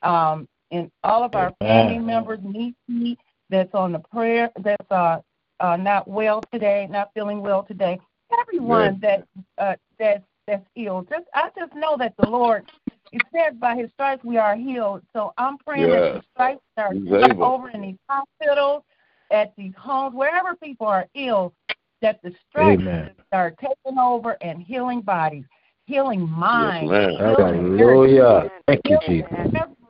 [0.03, 3.17] um, and all of our family members, Niecy,
[3.51, 5.21] that's on the prayer, that's uh,
[5.61, 7.99] uh, not well today, not feeling well today.
[8.41, 9.27] Everyone that
[9.57, 11.07] uh, that's that's ill.
[11.09, 12.71] Just I just know that the Lord.
[13.11, 15.01] It says by His stripes we are healed.
[15.15, 16.01] So I'm praying yes.
[16.01, 18.83] that the stripes are over in these hospitals,
[19.31, 21.55] at these homes, wherever people are ill,
[22.03, 23.13] that the stripes Amen.
[23.33, 25.45] are taking over and healing bodies
[25.89, 26.93] healing minds.
[26.93, 28.51] Yes, Hallelujah.
[28.67, 29.29] Thank you, Jesus.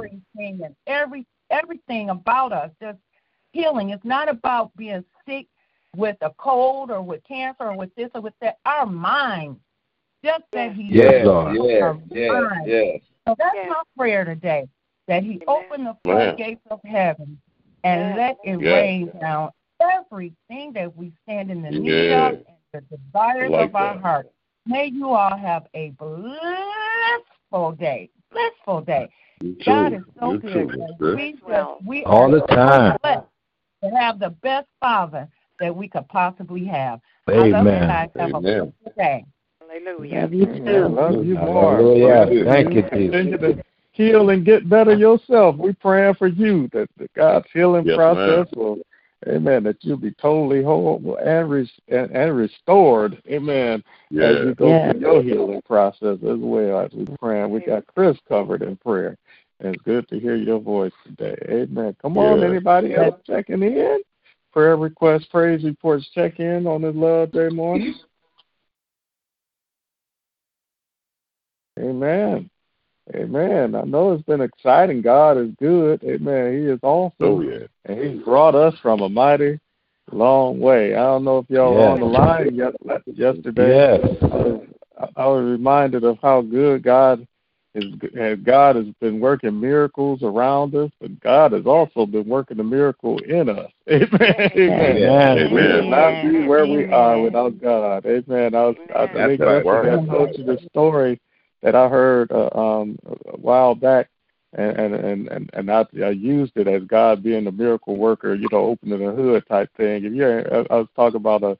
[0.09, 2.99] Everything and every everything about us, just
[3.53, 3.90] healing.
[3.90, 5.47] It's not about being sick
[5.97, 8.59] with a cold or with cancer or with this or with that.
[8.64, 9.59] Our minds
[10.25, 11.57] just that He Yes, knows Lord.
[11.71, 13.01] Yes, yes, yes.
[13.27, 13.66] So that's Yes.
[13.68, 14.68] my prayer today,
[15.07, 16.29] that He open the Amen.
[16.37, 17.40] floodgates of heaven
[17.85, 18.16] and Yes.
[18.16, 18.73] let it Yes.
[18.73, 23.75] rain down everything that we stand in the need of and the desires Like of
[23.77, 24.03] our that.
[24.03, 24.31] heart.
[24.66, 28.11] May you all have a blissful day.
[28.31, 29.09] Blissful day.
[29.40, 29.64] You too.
[29.64, 30.70] God is so You good.
[30.98, 32.92] too, we just we All are the time.
[32.92, 33.27] so blessed
[33.85, 35.29] to have the best father
[35.61, 37.01] that we could possibly have.
[37.27, 37.88] I love you Amen.
[37.88, 38.09] guys.
[38.18, 38.72] Have a Amen.
[38.83, 39.24] blessed day.
[39.61, 40.22] Hallelujah.
[40.22, 41.77] Love you I love you more.
[41.77, 42.44] Hallelujah.
[42.44, 43.57] Thank you, Continue Jesus.
[43.57, 45.57] to heal and get better yourself.
[45.57, 48.79] We praying for you that the God's healing Yes, process will,
[49.26, 49.64] Amen.
[49.64, 53.83] That you'll be totally whole and res, and, and restored, Amen.
[53.83, 54.44] As Yeah.
[54.44, 54.92] you go Yes.
[54.92, 57.50] through your healing process as well as we praying.
[57.50, 59.16] We got Chris covered in prayer.
[59.61, 61.37] And it's good to hear your voice today.
[61.48, 61.96] Amen.
[62.00, 62.46] Come on, Yeah.
[62.46, 64.02] anybody else checking in?
[64.52, 67.94] Prayer requests, praise reports, check in on this Love Day morning.
[71.78, 72.48] Amen.
[73.14, 73.75] Amen.
[73.75, 75.01] I know it's been exciting.
[75.01, 76.03] God is good.
[76.05, 76.53] Amen.
[76.53, 77.14] He is awesome.
[77.21, 77.66] Oh yeah.
[77.85, 79.59] And He's brought us from a mighty
[80.12, 80.94] long way.
[80.94, 82.55] I don't know if y'all were on the line
[83.14, 83.68] yesterday.
[83.68, 84.01] Yes.
[84.23, 84.66] I was,
[85.16, 87.27] I was reminded of how good God
[87.75, 87.94] is.
[88.42, 93.18] God has been working miracles around us, but God has also been working a miracle
[93.21, 93.71] in us.
[93.90, 94.51] Amen.
[94.57, 95.38] Amen.
[95.38, 95.55] Amen.
[95.55, 98.05] We would not be where we are without God.
[98.05, 98.55] Amen.
[98.55, 99.29] I was, I Amen.
[99.29, 99.64] think That's right.
[99.64, 101.21] yesterday I told you the story
[101.62, 104.09] that I heard uh, um, a while back,
[104.55, 108.35] and and and and, I, I used it as God being a miracle worker.
[108.35, 110.05] You know, opening the hood type thing.
[110.05, 111.59] You, I, I was talking about a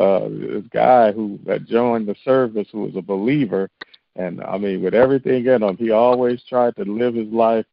[0.00, 3.68] uh, this guy who had joined the service who was a believer,
[4.16, 7.66] and I mean, with everything in him, he always tried to live his life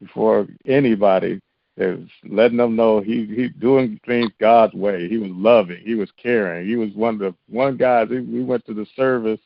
[0.00, 1.40] before anybody.
[1.76, 5.08] Is letting them know he he doing things God's way.
[5.08, 5.82] He was loving.
[5.84, 6.68] He was caring.
[6.68, 8.08] He was one of the one guys.
[8.10, 9.40] He, we went to the service,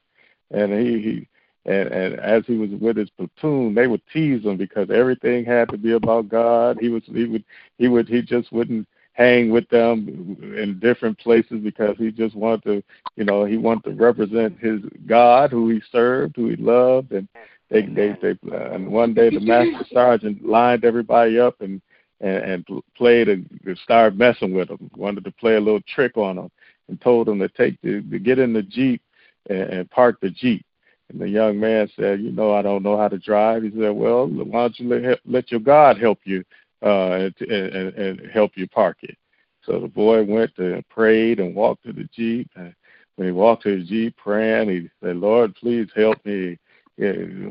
[0.50, 1.28] and he he
[1.68, 5.68] and and as he was with his platoon, they would tease him because everything had
[5.68, 6.78] to be about God.
[6.80, 7.44] He was he would
[7.76, 12.62] he would he just wouldn't hang with them in different places because he just wanted
[12.62, 12.82] to,
[13.16, 17.28] you know, he wanted to represent his God, who he served, who he loved, and
[17.68, 21.82] they they they uh, and one day the master sergeant lined everybody up and
[22.20, 23.36] and, and played a
[23.82, 26.50] started messing with them, wanted to play a little trick on them,
[26.88, 29.02] and told them to take the to get in the jeep
[29.50, 30.64] and, and park the jeep.
[31.10, 33.90] And the young man said, "You know, I don't know how to drive." He said,
[33.90, 36.44] "Well, why don't you let, let your God help you
[36.82, 39.16] uh, and, and, and help you park it?"
[39.64, 42.50] So the boy went and prayed and walked to the jeep.
[42.56, 42.74] And
[43.16, 46.58] when he walked to the jeep praying, he said, "Lord, please help me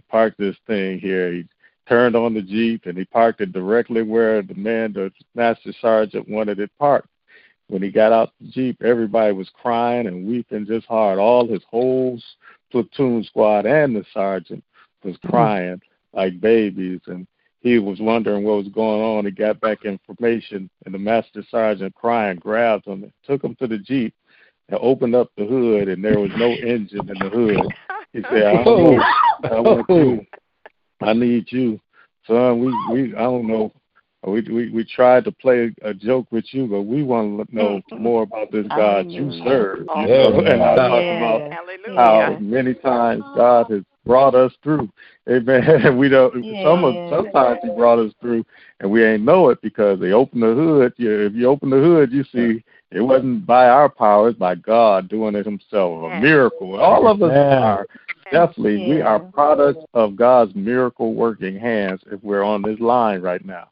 [0.10, 1.48] park this thing here." He
[1.88, 6.28] turned on the jeep and he parked it directly where the man, the master sergeant,
[6.28, 7.08] wanted it parked.
[7.70, 11.20] When he got out the jeep, everybody was crying and weeping just hard.
[11.20, 12.20] All his whole
[12.71, 14.63] platoon squad and the sergeant
[15.03, 15.30] was mm-hmm.
[15.30, 15.82] crying
[16.13, 17.27] like babies, and
[17.60, 19.25] he was wondering what was going on.
[19.25, 23.67] He got back information, and the master sergeant, crying, grabbed him and took him to
[23.67, 24.13] the jeep
[24.69, 27.62] and opened up the hood, and there was no engine in the hood.
[28.13, 29.03] He said, "I, don't know.
[29.43, 30.25] I want you.
[31.01, 31.80] I need you,
[32.25, 32.60] son.
[32.60, 33.73] We we I don't know."
[34.25, 37.82] We, we we tried to play a joke with you, but we want to know
[37.91, 38.01] mm-hmm.
[38.01, 39.47] more about this God you mm-hmm.
[39.47, 39.80] serve.
[39.80, 40.39] You know?
[40.39, 44.89] And I talk about how many times God has brought us through.
[45.30, 45.97] Amen.
[45.97, 46.34] We don't.
[46.63, 48.45] Some of sometimes He brought us through,
[48.80, 50.93] and we ain't know it because they open the hood.
[50.97, 54.56] You, if you open the hood, you see it wasn't by our power; it's by
[54.56, 56.12] God doing it Himself.
[56.12, 56.80] A miracle.
[56.80, 57.60] All of us Yeah.
[57.60, 57.88] are
[58.31, 62.01] definitely we are products of God's miracle working hands.
[62.11, 63.69] If we're on this line right now.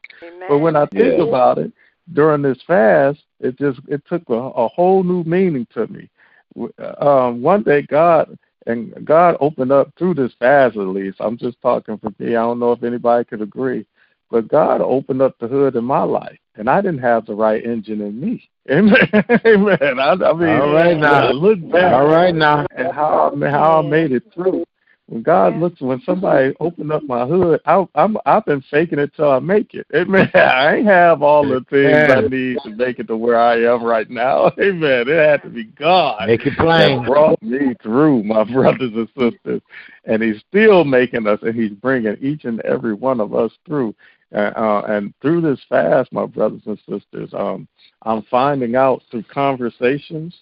[0.47, 1.23] But when I think Yeah.
[1.23, 1.71] about it,
[2.13, 6.09] during this fast, it just it took a, a whole new meaning to me.
[6.55, 8.37] W- Um, one day, God
[8.67, 10.75] and God opened up through this fast.
[10.77, 12.29] At least I'm just talking for me.
[12.35, 13.85] I don't know if anybody could agree,
[14.29, 17.63] but God opened up the hood in my life, and I didn't have the right
[17.63, 18.49] engine in me.
[18.69, 18.95] Amen.
[19.45, 19.99] Amen.
[19.99, 21.31] I, I mean, All right now.
[21.31, 22.65] Look back All right now.
[22.75, 24.65] and how I, how I made it through.
[25.07, 29.13] When God looks, when somebody opened up my hood, I, I'm I've been faking it
[29.15, 29.85] till I make it.
[29.95, 30.31] Amen.
[30.33, 33.83] I ain't have all the things I need to make it to where I am
[33.83, 34.47] right now.
[34.59, 35.07] Amen.
[35.07, 37.03] It had to be God Make it plain.
[37.03, 39.61] that brought me through, my brothers and sisters,
[40.05, 43.93] and He's still making us, and He's bringing each and every one of us through.
[44.33, 47.67] Uh, and through this fast, my brothers and sisters, um,
[48.01, 50.35] I'm finding out through conversations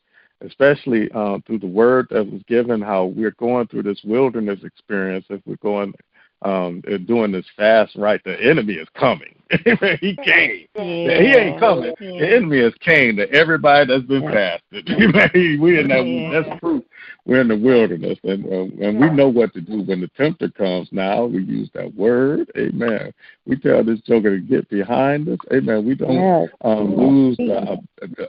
[0.46, 5.26] especially uh, through the word that was given, how we're going through this wilderness experience.
[5.30, 5.94] If we're going
[6.44, 9.36] um, doing this fast, right, the enemy is coming.
[9.52, 10.68] he came.
[10.76, 11.22] Yeah.
[11.22, 11.94] He ain't coming.
[12.00, 14.90] The enemy is came to everybody that's been fasted.
[15.62, 16.44] we in that.
[16.46, 16.84] That's proof.
[17.26, 20.50] We're in the wilderness, and uh, and we know what to do when the tempter
[20.50, 20.90] comes.
[20.92, 23.14] Now we use that word, Amen.
[23.46, 25.86] We tell this joker to get behind us, Amen.
[25.86, 26.50] We don't Yes.
[26.62, 27.76] um, lose the, uh,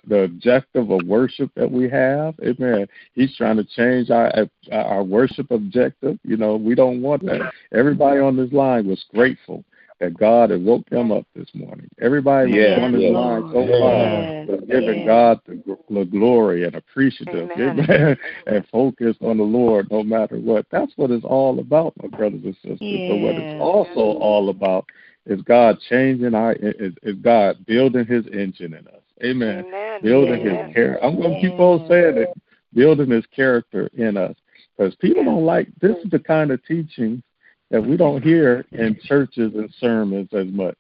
[0.07, 2.86] the objective of worship that we have, Amen.
[3.14, 4.32] He's trying to change our
[4.70, 6.18] our worship objective.
[6.22, 7.53] You know, we don't want that.
[7.72, 9.64] Everybody on this line was grateful
[10.05, 11.89] that God had woke them up this morning.
[11.99, 13.13] Everybody Yes, on this yes.
[13.13, 13.81] line so Yes.
[13.81, 17.81] far was giving God the, the glory and appreciative, Amen.
[17.81, 20.67] amen, and focused on the Lord no matter what.
[20.71, 23.01] That's what it's all about, my brothers and sisters.
[23.09, 24.85] But what it's also all about
[25.25, 29.03] is God changing our, is, is God building His engine in us.
[29.25, 29.65] Amen.
[29.65, 30.03] Amen.
[30.03, 30.67] Building Yes.
[30.67, 31.05] His character.
[31.05, 32.29] I'm going to keep on saying it.
[32.75, 34.37] Building His character in us,
[34.77, 35.69] because people don't like.
[35.81, 37.23] This is the kind of teaching
[37.75, 40.79] that we don't hear in churches and sermons as much.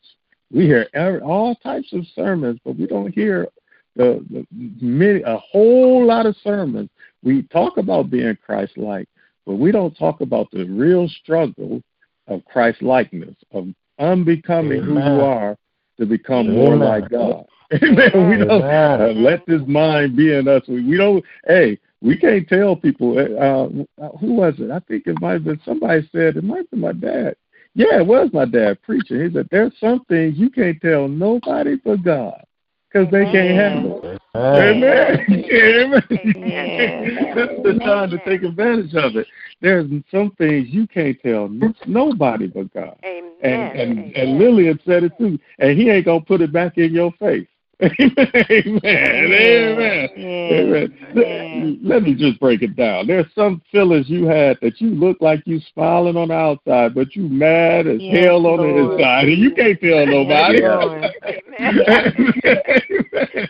[0.52, 3.48] We hear every, all types of sermons, but we don't hear
[3.96, 4.46] the, the
[4.80, 6.88] many a whole lot of sermons.
[7.24, 9.08] We talk about being Christ-like,
[9.44, 11.82] but we don't talk about the real struggle
[12.28, 13.66] of Christ-likeness, of
[13.98, 15.56] unbecoming who you are
[15.98, 17.44] to become more like God.
[17.82, 18.28] Amen.
[18.28, 19.00] We don't Amen.
[19.00, 20.62] uh, let this mind be in us.
[20.68, 21.24] We, we don't.
[21.44, 23.18] Hey, we can't tell people.
[23.18, 24.70] Uh, who was it?
[24.70, 27.36] I think it might have been somebody said it might have been my dad.
[27.74, 29.24] Yeah, it was my dad preaching.
[29.24, 32.44] He said, "There's some things you can't tell nobody but God,
[32.88, 35.26] because they can't handle it." Amen.
[35.30, 36.02] Amen.
[36.10, 39.26] this is the time to take advantage of it.
[39.60, 41.48] There's some things you can't tell
[41.86, 42.96] nobody but God.
[43.04, 43.32] Amen.
[43.42, 45.38] And and and Lillian said it too.
[45.58, 47.46] And he ain't gonna put it back in your face.
[47.82, 48.80] Amen.
[48.84, 50.08] Amen.
[50.16, 50.92] Amen.
[51.14, 51.26] Let,
[51.82, 53.06] let me just break it down.
[53.06, 57.14] There's some feelings you had that you look like you smiling on the outside, but
[57.16, 60.62] you mad as Yes, hell on the inside, and you can't tell nobody.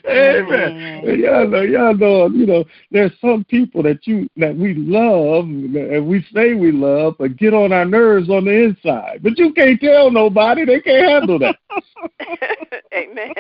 [0.09, 1.21] Amen.
[1.21, 6.07] Y'all know, y'all know, you know, there's some people that you that we love and
[6.07, 9.21] we say we love, but get on our nerves on the inside.
[9.23, 11.57] But you can't tell nobody; they can't handle that.
[12.95, 13.35] Amen.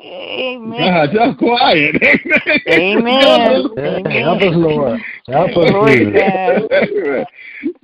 [0.00, 0.78] Amen.
[0.78, 1.96] God, y'all quiet.
[2.68, 3.66] Amen.
[3.78, 4.04] Amen.
[4.06, 5.00] Help us, Lord.
[5.28, 7.26] Help us, Glory Jesus.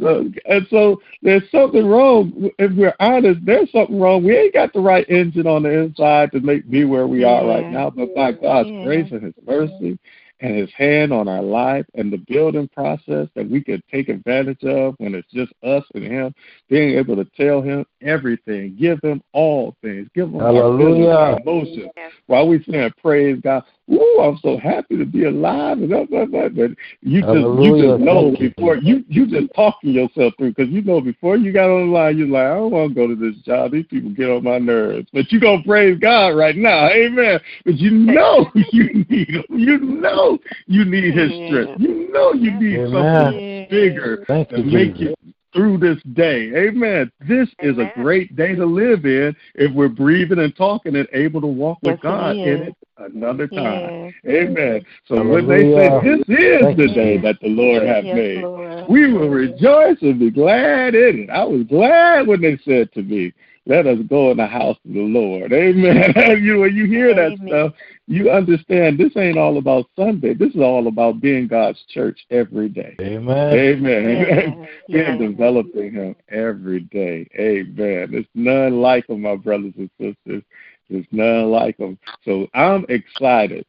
[0.00, 2.50] so, and so there's something wrong.
[2.58, 4.24] If we're honest, there's something wrong.
[4.24, 7.46] We ain't got the right engine on the inside to make be where we are
[7.46, 7.90] right now.
[7.90, 8.84] But by God's Yeah.
[8.84, 9.98] grace and His mercy
[10.40, 14.62] and His hand on our life and the building process that we can take advantage
[14.64, 16.34] of when it's just us and Him,
[16.68, 21.32] being able to tell Him everything, give Him all things, give Him our feelings, our
[21.32, 21.40] Hallelujah.
[21.44, 21.90] emotions.
[22.26, 25.78] While we saying praise God, Ooh, I'm so happy to be alive.
[25.78, 25.90] And.
[25.90, 26.70] But
[27.02, 30.82] you just you just know Thank before you you just talking yourself through because you
[30.82, 33.16] know before you got on the line, you're like, I don't want to go to
[33.16, 33.72] this job.
[33.72, 35.08] These people get on my nerves.
[35.12, 37.40] But you gonna praise God right now, Amen.
[37.64, 39.44] But you know you need him.
[39.50, 41.80] You know you need His strength.
[41.80, 42.92] You know you need Amen.
[42.92, 45.14] something bigger Thank to you, make Jesus.
[45.22, 46.52] you through this day.
[46.54, 47.10] Amen.
[47.28, 51.40] This is a great day to live in if we're breathing and talking and able
[51.40, 54.12] to walk with Yes, it God in it another time.
[54.24, 54.34] Yes.
[54.34, 54.86] Amen.
[55.06, 58.16] So when they say this is Thank the you, day that the Lord hath Yes,
[58.16, 58.88] made, Lord.
[58.88, 61.30] we will rejoice and be glad in it.
[61.30, 63.32] I was glad when they said to me,
[63.66, 65.52] let us go in the house of the Lord.
[65.52, 66.12] Amen.
[66.42, 67.72] you when you hear that stuff,
[68.06, 70.34] you understand this ain't all about Sunday.
[70.34, 72.96] This is all about being God's church every day.
[73.00, 73.52] Amen.
[73.52, 74.68] Amen.
[74.88, 75.08] Yes.
[75.18, 77.28] Being developing him every day.
[77.38, 78.08] Amen.
[78.10, 80.42] There's none like him, my brothers and sisters.
[80.90, 81.98] There's none like him.
[82.24, 83.64] So I'm excited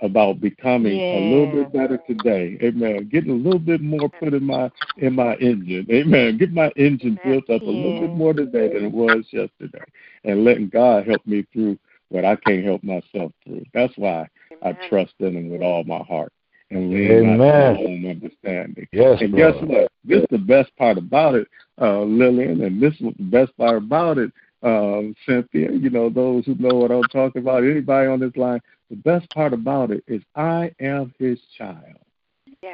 [0.00, 2.58] about becoming a little bit better today.
[2.62, 3.08] Amen.
[3.10, 5.86] Getting a little bit more put in my in my engine.
[5.90, 6.38] Amen.
[6.38, 9.84] Get my engine built up a little bit more today than it was yesterday.
[10.24, 11.78] And letting God help me through
[12.10, 13.64] what I can't help myself through.
[13.74, 14.28] That's why
[14.62, 16.32] I trust in him with all my heart
[16.70, 18.86] and lean not to my own understanding.
[18.92, 19.90] Yes, And guess what?
[20.04, 21.48] This is the best part about it,
[21.80, 24.32] uh, Lillian, and this is the best part about it,
[24.62, 25.70] um, Cynthia.
[25.72, 29.32] You know, those who know what I'm talking about, anybody on this line, the best
[29.34, 31.98] part about it is I am his child.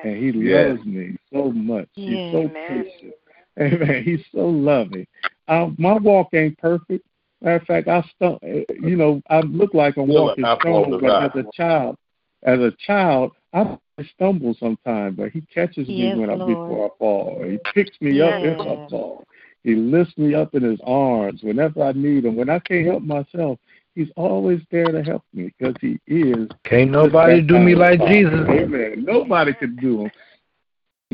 [0.04, 0.76] And he Yes.
[0.76, 1.88] loves me so much.
[1.94, 2.30] He's Yes.
[2.30, 3.14] so patient.
[3.60, 4.02] Amen.
[4.04, 5.06] He's so loving.
[5.48, 7.04] Uh, my walk ain't perfect.
[7.44, 10.98] Matter of fact, I stum- eh, you know, I look like I'm walking I stone,
[10.98, 11.96] but as a child,
[12.42, 13.76] as a child, I
[14.14, 16.46] stumble sometimes, but he catches me Yes, when I Lord.
[16.46, 17.44] before I fall.
[17.46, 19.24] He picks me up if I fall.
[19.62, 22.34] He lifts me up in his arms whenever I need him.
[22.36, 23.58] When I can't help myself,
[23.94, 26.48] he's always there to help me because he is.
[26.64, 28.00] Can't nobody do me like.
[28.00, 28.46] Jesus.
[28.48, 29.04] Amen.
[29.04, 30.10] Nobody can do him.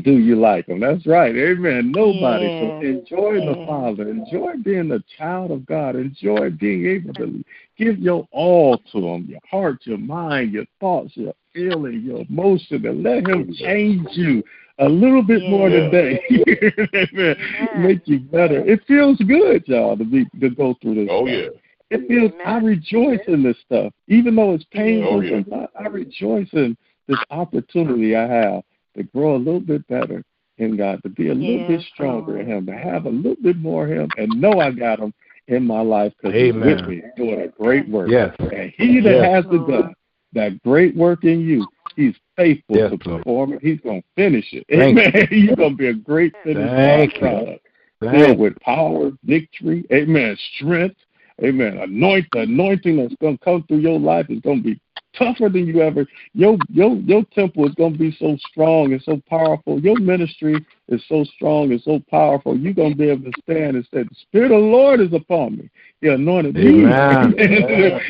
[0.03, 0.79] Do you like him?
[0.79, 1.35] That's right.
[1.35, 1.91] Amen.
[1.91, 2.45] Nobody.
[2.45, 3.05] Yes.
[3.07, 4.09] So enjoy the Father.
[4.09, 5.95] Enjoy being a child of God.
[5.95, 7.43] Enjoy being able to
[7.77, 12.85] give your all to him, your heart, your mind, your thoughts, your feeling, your emotion,
[12.85, 14.43] and let him change you
[14.79, 16.21] a little bit more today.
[17.13, 17.35] Amen.
[17.77, 18.65] Make you better.
[18.65, 21.07] It feels good, y'all, to be to go through this.
[21.11, 21.37] Oh stuff.
[21.37, 21.97] yeah.
[21.97, 22.31] It feels.
[22.45, 25.13] I rejoice in this stuff, even though it's oh, painful.
[25.13, 25.41] Oh, yeah.
[25.43, 26.77] sometimes, I rejoice in
[27.07, 28.63] this opportunity I have
[28.95, 30.23] to grow a little bit better
[30.57, 33.57] in God, to be a little bit stronger in Him, to have a little bit
[33.57, 35.13] more of Him, and know I got Him
[35.47, 38.09] in my life because He's with me, doing a great work.
[38.09, 38.35] Yes.
[38.39, 39.43] And He that Yes.
[39.43, 39.93] has begun
[40.33, 43.23] that great work in you, He's faithful Yes, to Lord.
[43.23, 43.61] perform it.
[43.61, 44.65] He's going to finish it.
[44.69, 44.97] Thank.
[44.97, 45.27] Amen.
[45.31, 47.19] You're going to be a great finished Thank you.
[47.19, 47.67] product
[48.01, 50.97] Thank filled with power, victory, amen, strength,
[51.43, 51.77] amen.
[51.77, 54.79] Anoint the anointing that's gonna come through your life is gonna be
[55.17, 59.21] tougher than you ever your your your temple is gonna be so strong and so
[59.29, 59.79] powerful.
[59.79, 62.57] Your ministry is so strong and so powerful.
[62.57, 65.57] You're gonna be able to stand and say, The Spirit of the Lord is upon
[65.57, 65.69] me.
[66.01, 67.35] He anointed me Amen.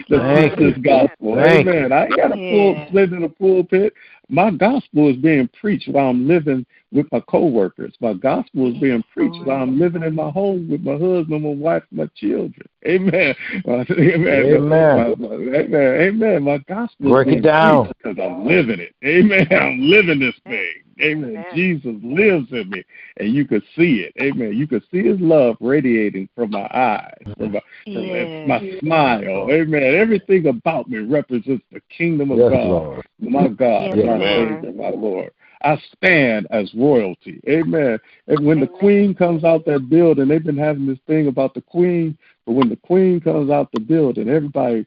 [0.10, 1.36] to preach this gospel.
[1.36, 1.72] Thank you.
[1.72, 1.92] Amen.
[1.92, 3.04] I ain't got a full Yeah.
[3.04, 3.94] in a pulpit.
[4.32, 7.94] My gospel is being preached while I'm living with my coworkers.
[8.00, 11.44] My gospel is being preached oh, while I'm living in my home with my husband,
[11.44, 12.66] my wife, my children.
[12.88, 13.36] Amen.
[13.68, 13.86] Amen.
[13.92, 15.16] Amen.
[15.54, 16.02] Amen.
[16.02, 16.44] Amen.
[16.44, 17.92] My gospel Break is it down.
[17.98, 18.96] because I'm living it.
[19.04, 19.48] Amen.
[19.52, 20.81] I'm living this thing.
[21.02, 21.46] Amen.
[21.54, 22.84] Jesus lives in me,
[23.18, 24.14] and you can see it.
[24.22, 24.54] Amen.
[24.56, 28.48] You can see His love radiating from my eyes, from my, from Yes.
[28.48, 29.48] my smile.
[29.52, 29.96] Amen.
[29.96, 32.66] Everything about me represents the kingdom of Yes, God.
[32.66, 33.06] Lord.
[33.20, 34.50] My God, Yes, my Lord.
[34.50, 35.32] Savior, my Lord.
[35.64, 37.40] I stand as royalty.
[37.48, 38.00] Amen.
[38.28, 41.62] And when the queen comes out that building, they've been having this thing about the
[41.62, 44.86] queen, but when the queen comes out the building, everybody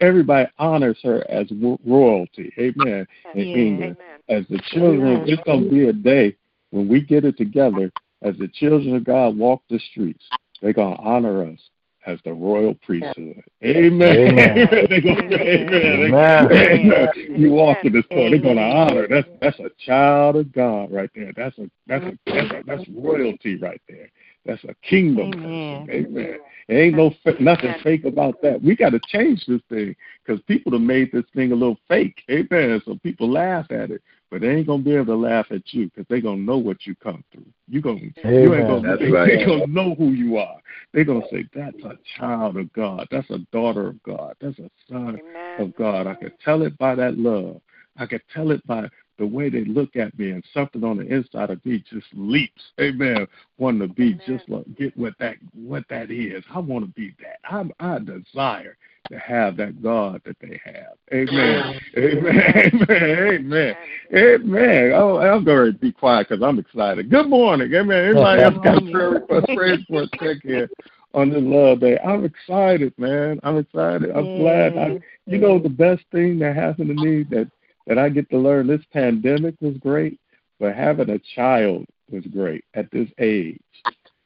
[0.00, 1.46] everybody honors her as
[1.84, 2.52] royalty.
[2.58, 3.06] Amen.
[3.34, 3.56] In Yeah.
[3.56, 3.96] England.
[4.28, 6.36] As the children, it's going to be a day
[6.70, 10.24] when we get it together, as the children of God walk the streets,
[10.60, 11.58] they're going to honor us
[12.06, 13.42] as the royal priesthood.
[13.62, 14.02] Amen.
[14.02, 14.68] Amen.
[14.88, 16.14] they're going to say, amen.
[16.14, 16.52] Amen.
[16.52, 17.08] Amen.
[17.28, 19.06] You walk in this store, they're going to honor.
[19.08, 21.32] That's that's a child of God right there.
[21.36, 24.10] That's a that's a that's, a, that's royalty right there.
[24.44, 25.86] That's a kingdom Amen.
[25.86, 26.16] person.
[26.16, 26.38] Amen.
[26.68, 28.62] There ain't no fa- nothing fake about that.
[28.62, 32.22] We got to change this thing because people have made this thing a little fake.
[32.30, 32.80] Amen.
[32.84, 35.86] So people laugh at it, but they ain't gonna be able to laugh at you
[35.86, 37.46] because they gonna know what you come through.
[37.68, 39.38] You gonna you ain't gonna That's they, right.
[39.38, 40.56] they gonna know who you are.
[40.92, 43.08] They gonna say that's a child of God.
[43.10, 44.34] That's a daughter of God.
[44.40, 45.20] That's a son
[45.58, 46.06] of God.
[46.06, 47.60] I could tell it by that love.
[47.96, 48.88] I could tell it by
[49.18, 52.62] the way they look at me, and something on the inside of me just leaps.
[52.80, 53.26] Amen.
[53.58, 56.42] Wanting to be just like get what that what that is.
[56.52, 57.38] I want to be that.
[57.44, 58.76] I I desire
[59.10, 60.96] to have that God that they have.
[61.12, 61.80] Amen.
[61.96, 62.36] Amen.
[62.56, 62.86] Amen.
[62.90, 63.76] Amen.
[64.14, 64.92] Amen.
[64.94, 67.10] Oh, I'm going to be quiet because I'm excited.
[67.10, 67.72] Good morning.
[67.74, 68.04] Amen.
[68.04, 69.46] Everybody else got a prayer request?
[69.54, 70.70] Praise for a second
[71.14, 71.98] on this love day.
[71.98, 73.40] I'm excited, man.
[73.42, 74.10] I'm excited.
[74.10, 74.76] I'm glad.
[74.76, 77.50] I, you know, the best thing that happened to me that
[77.86, 80.18] that I get to learn this pandemic was great,
[80.58, 83.60] but having a child was great at this age.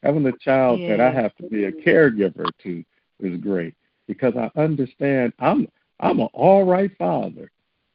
[0.02, 2.84] Having a child that I have to be a caregiver to
[3.20, 3.74] is great
[4.06, 5.68] because I understand I'm
[6.00, 7.50] I'm an all right father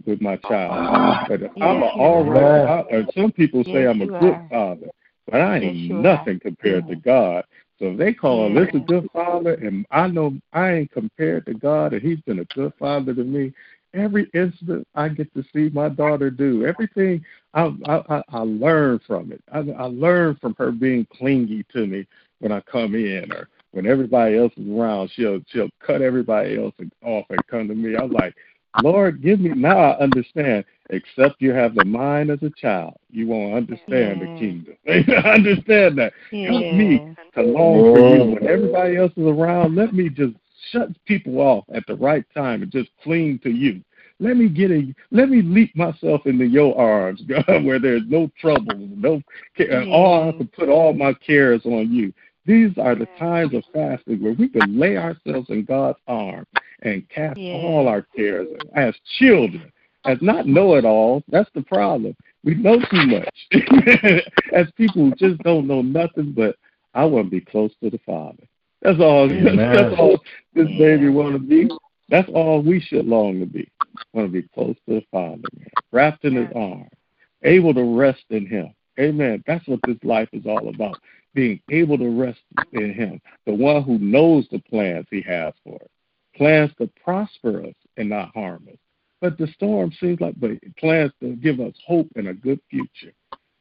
[0.05, 1.25] with my child, ah.
[1.27, 2.67] but I'm an all right.
[2.67, 3.07] father.
[3.15, 4.47] Some people say Yes, I'm a good are.
[4.49, 4.87] father,
[5.31, 6.01] but I ain't Yes, you are.
[6.03, 7.45] nothing compared to God.
[7.79, 8.65] So if they call Yeah.
[8.65, 12.39] this a good father, and I know I ain't compared to God, and He's been
[12.39, 13.53] a good father to me.
[13.93, 17.23] Every instant I get to see my daughter do everything,
[17.53, 19.41] I I, I, learn from it.
[19.51, 22.07] I, I learn from her being clingy to me
[22.39, 25.11] when I come in, or when everybody else is around.
[25.15, 26.73] She'll she'll cut everybody else
[27.03, 27.95] off and come to me.
[27.95, 28.35] I'm like,
[28.81, 29.77] Lord, give me now.
[29.77, 30.65] I understand.
[30.89, 34.75] Except you have the mind as a child, you won't understand the kingdom.
[35.25, 36.13] understand that.
[36.45, 36.99] Help me
[37.35, 39.75] to long for you when everybody else is around.
[39.75, 40.33] Let me just
[40.71, 43.81] shut people off at the right time and just cling to you.
[44.19, 48.31] Let me get a, let me leap myself into your arms, God, where there's no
[48.39, 49.21] trouble, no
[49.55, 49.83] care.
[49.89, 52.13] All I can put all my cares on you.
[52.45, 56.47] These are the times of fasting where we can lay ourselves in God's arms
[56.81, 57.53] and cast Yeah.
[57.53, 59.71] all our cares as children,
[60.05, 61.23] as not know it all.
[61.29, 62.15] That's the problem.
[62.43, 63.47] We know too much.
[64.51, 66.57] as people who just don't know nothing, but
[66.93, 68.43] I want to be close to the Father.
[68.83, 69.31] That's all.
[69.31, 69.55] Amen.
[69.73, 70.19] That's all
[70.53, 71.69] this baby want to be.
[72.09, 73.71] That's all we should long to be.
[74.13, 75.67] Want to be close to the Father, man.
[75.91, 76.91] Wrapped in His arms,
[77.43, 78.73] able to rest in Him.
[78.99, 79.43] Amen.
[79.47, 80.99] That's what this life is all about.
[81.33, 82.41] Being able to rest
[82.73, 85.89] in Him, the one who knows the plans He has for us,
[86.35, 88.77] plans to prosper us and not harm us.
[89.21, 93.13] But the storm seems like but plans to give us hope and a good future.